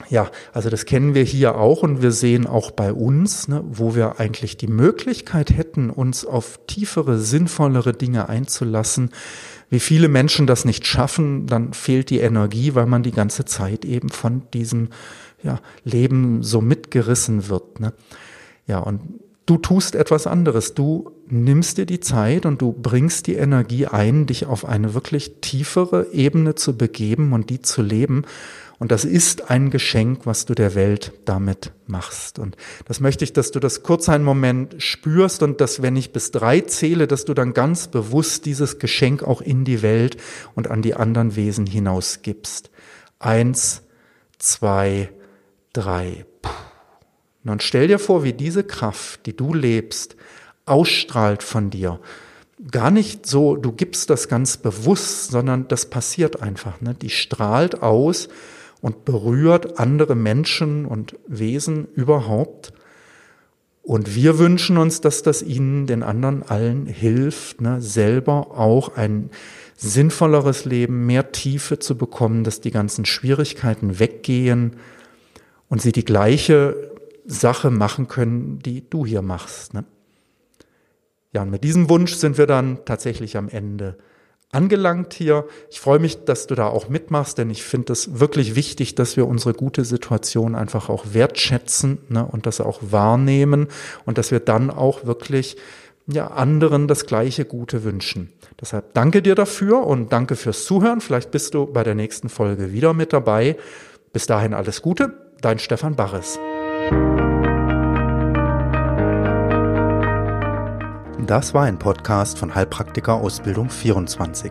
Ja, 0.08 0.30
also 0.52 0.70
das 0.70 0.86
kennen 0.86 1.14
wir 1.14 1.24
hier 1.24 1.56
auch 1.56 1.82
und 1.82 2.02
wir 2.02 2.12
sehen 2.12 2.46
auch 2.46 2.70
bei 2.70 2.92
uns, 2.92 3.48
ne, 3.48 3.62
wo 3.66 3.94
wir 3.94 4.18
eigentlich 4.18 4.56
die 4.56 4.66
Möglichkeit 4.66 5.50
hätten, 5.50 5.90
uns 5.90 6.24
auf 6.24 6.58
tiefere, 6.66 7.18
sinnvollere 7.18 7.92
Dinge 7.92 8.28
einzulassen, 8.28 9.10
wie 9.70 9.80
viele 9.80 10.08
Menschen 10.08 10.46
das 10.46 10.64
nicht 10.64 10.86
schaffen, 10.86 11.46
dann 11.46 11.72
fehlt 11.72 12.10
die 12.10 12.18
Energie, 12.18 12.74
weil 12.74 12.86
man 12.86 13.04
die 13.04 13.12
ganze 13.12 13.44
Zeit 13.44 13.84
eben 13.84 14.08
von 14.08 14.42
diesem 14.52 14.88
ja, 15.42 15.60
Leben 15.84 16.42
so 16.42 16.60
mitgerissen 16.60 17.48
wird. 17.48 17.80
Ne? 17.80 17.92
Ja, 18.66 18.80
und 18.80 19.00
du 19.50 19.58
tust 19.58 19.96
etwas 19.96 20.28
anderes. 20.28 20.74
Du 20.74 21.10
nimmst 21.26 21.76
dir 21.76 21.86
die 21.86 21.98
Zeit 21.98 22.46
und 22.46 22.62
du 22.62 22.72
bringst 22.72 23.26
die 23.26 23.34
Energie 23.34 23.86
ein, 23.86 24.26
dich 24.26 24.46
auf 24.46 24.64
eine 24.64 24.94
wirklich 24.94 25.40
tiefere 25.40 26.06
Ebene 26.12 26.54
zu 26.54 26.78
begeben 26.78 27.32
und 27.32 27.50
die 27.50 27.60
zu 27.60 27.82
leben. 27.82 28.22
Und 28.78 28.92
das 28.92 29.04
ist 29.04 29.50
ein 29.50 29.70
Geschenk, 29.70 30.24
was 30.24 30.46
du 30.46 30.54
der 30.54 30.76
Welt 30.76 31.12
damit 31.24 31.72
machst. 31.88 32.38
Und 32.38 32.56
das 32.86 33.00
möchte 33.00 33.24
ich, 33.24 33.32
dass 33.32 33.50
du 33.50 33.58
das 33.58 33.82
kurz 33.82 34.08
einen 34.08 34.24
Moment 34.24 34.80
spürst 34.80 35.42
und 35.42 35.60
dass, 35.60 35.82
wenn 35.82 35.96
ich 35.96 36.12
bis 36.12 36.30
drei 36.30 36.60
zähle, 36.60 37.08
dass 37.08 37.24
du 37.24 37.34
dann 37.34 37.52
ganz 37.52 37.88
bewusst 37.88 38.46
dieses 38.46 38.78
Geschenk 38.78 39.24
auch 39.24 39.42
in 39.42 39.64
die 39.64 39.82
Welt 39.82 40.16
und 40.54 40.70
an 40.70 40.80
die 40.80 40.94
anderen 40.94 41.34
Wesen 41.34 41.66
hinausgibst. 41.66 42.70
Eins, 43.18 43.82
zwei, 44.38 45.10
drei. 45.72 46.24
Und 47.50 47.62
stell 47.62 47.88
dir 47.88 47.98
vor, 47.98 48.24
wie 48.24 48.32
diese 48.32 48.64
Kraft, 48.64 49.26
die 49.26 49.36
du 49.36 49.52
lebst, 49.52 50.16
ausstrahlt 50.64 51.42
von 51.42 51.70
dir 51.70 52.00
gar 52.70 52.90
nicht 52.90 53.26
so, 53.26 53.56
du 53.56 53.72
gibst 53.72 54.10
das 54.10 54.28
ganz 54.28 54.56
bewusst, 54.56 55.30
sondern 55.30 55.68
das 55.68 55.86
passiert 55.86 56.42
einfach. 56.42 56.80
Ne? 56.80 56.94
Die 56.94 57.10
strahlt 57.10 57.82
aus 57.82 58.28
und 58.80 59.04
berührt 59.04 59.78
andere 59.78 60.14
Menschen 60.14 60.84
und 60.84 61.16
Wesen 61.26 61.86
überhaupt. 61.94 62.72
Und 63.82 64.14
wir 64.14 64.38
wünschen 64.38 64.76
uns, 64.76 65.00
dass 65.00 65.22
das 65.22 65.42
ihnen, 65.42 65.86
den 65.86 66.02
anderen 66.02 66.42
allen 66.42 66.86
hilft, 66.86 67.60
ne, 67.60 67.80
selber 67.80 68.58
auch 68.58 68.96
ein 68.96 69.30
sinnvolleres 69.76 70.66
Leben, 70.66 71.06
mehr 71.06 71.32
Tiefe 71.32 71.78
zu 71.78 71.96
bekommen, 71.96 72.44
dass 72.44 72.60
die 72.60 72.70
ganzen 72.70 73.06
Schwierigkeiten 73.06 73.98
weggehen 73.98 74.76
und 75.70 75.80
sie 75.80 75.92
die 75.92 76.04
gleiche 76.04 76.90
Sache 77.26 77.70
machen 77.70 78.08
können, 78.08 78.58
die 78.58 78.88
du 78.88 79.06
hier 79.06 79.22
machst. 79.22 79.74
Ne? 79.74 79.84
Ja, 81.32 81.42
und 81.42 81.50
mit 81.50 81.64
diesem 81.64 81.88
Wunsch 81.88 82.14
sind 82.14 82.38
wir 82.38 82.46
dann 82.46 82.84
tatsächlich 82.84 83.36
am 83.36 83.48
Ende 83.48 83.98
angelangt 84.52 85.14
hier. 85.14 85.46
Ich 85.70 85.80
freue 85.80 86.00
mich, 86.00 86.24
dass 86.24 86.46
du 86.46 86.54
da 86.54 86.66
auch 86.66 86.88
mitmachst, 86.88 87.38
denn 87.38 87.50
ich 87.50 87.62
finde 87.62 87.92
es 87.92 88.18
wirklich 88.18 88.56
wichtig, 88.56 88.94
dass 88.94 89.16
wir 89.16 89.28
unsere 89.28 89.54
gute 89.54 89.84
Situation 89.84 90.54
einfach 90.54 90.88
auch 90.88 91.06
wertschätzen 91.12 91.98
ne, 92.08 92.26
und 92.26 92.46
das 92.46 92.60
auch 92.60 92.80
wahrnehmen 92.82 93.68
und 94.06 94.18
dass 94.18 94.32
wir 94.32 94.40
dann 94.40 94.70
auch 94.70 95.06
wirklich 95.06 95.56
ja, 96.06 96.28
anderen 96.28 96.88
das 96.88 97.06
gleiche 97.06 97.44
Gute 97.44 97.84
wünschen. 97.84 98.32
Deshalb 98.60 98.94
danke 98.94 99.22
dir 99.22 99.36
dafür 99.36 99.86
und 99.86 100.12
danke 100.12 100.34
fürs 100.34 100.64
Zuhören. 100.64 101.00
Vielleicht 101.00 101.30
bist 101.30 101.54
du 101.54 101.66
bei 101.66 101.84
der 101.84 101.94
nächsten 101.94 102.28
Folge 102.28 102.72
wieder 102.72 102.92
mit 102.92 103.12
dabei. 103.12 103.56
Bis 104.12 104.26
dahin 104.26 104.54
alles 104.54 104.82
Gute, 104.82 105.12
dein 105.40 105.60
Stefan 105.60 105.94
Barres. 105.94 106.40
Das 111.30 111.54
war 111.54 111.62
ein 111.62 111.78
Podcast 111.78 112.36
von 112.40 112.56
Heilpraktiker 112.56 113.14
Ausbildung 113.14 113.70
24. 113.70 114.50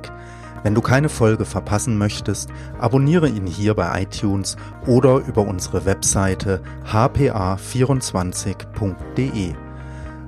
Wenn 0.64 0.74
du 0.74 0.80
keine 0.80 1.10
Folge 1.10 1.44
verpassen 1.44 1.98
möchtest, 1.98 2.50
abonniere 2.80 3.28
ihn 3.28 3.48
hier 3.48 3.74
bei 3.74 4.04
iTunes 4.04 4.56
oder 4.88 5.18
über 5.18 5.42
unsere 5.42 5.84
Webseite 5.84 6.62
hpa24.de. 6.90 9.56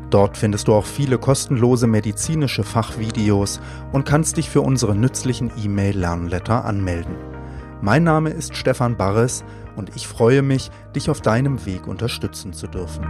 Dort 0.10 0.36
findest 0.36 0.68
du 0.68 0.74
auch 0.74 0.84
viele 0.84 1.18
kostenlose 1.18 1.88
medizinische 1.88 2.66
Fachvideos 2.66 3.62
und 3.94 4.04
kannst 4.04 4.36
dich 4.36 4.50
für 4.50 4.60
unsere 4.60 4.94
nützlichen 4.94 5.52
E-Mail-Lernletter 5.58 6.66
anmelden. 6.66 7.16
Mein 7.80 8.04
Name 8.04 8.30
ist 8.30 8.58
Stefan 8.58 8.98
Barres 8.98 9.46
und 9.78 9.96
ich 9.96 10.06
freue 10.06 10.42
mich, 10.42 10.70
dich 10.98 11.10
auf 11.10 11.22
deinem 11.22 11.66
Weg 11.66 11.88
unterstützen 11.88 12.52
zu 12.52 12.68
dürfen. 12.68 13.08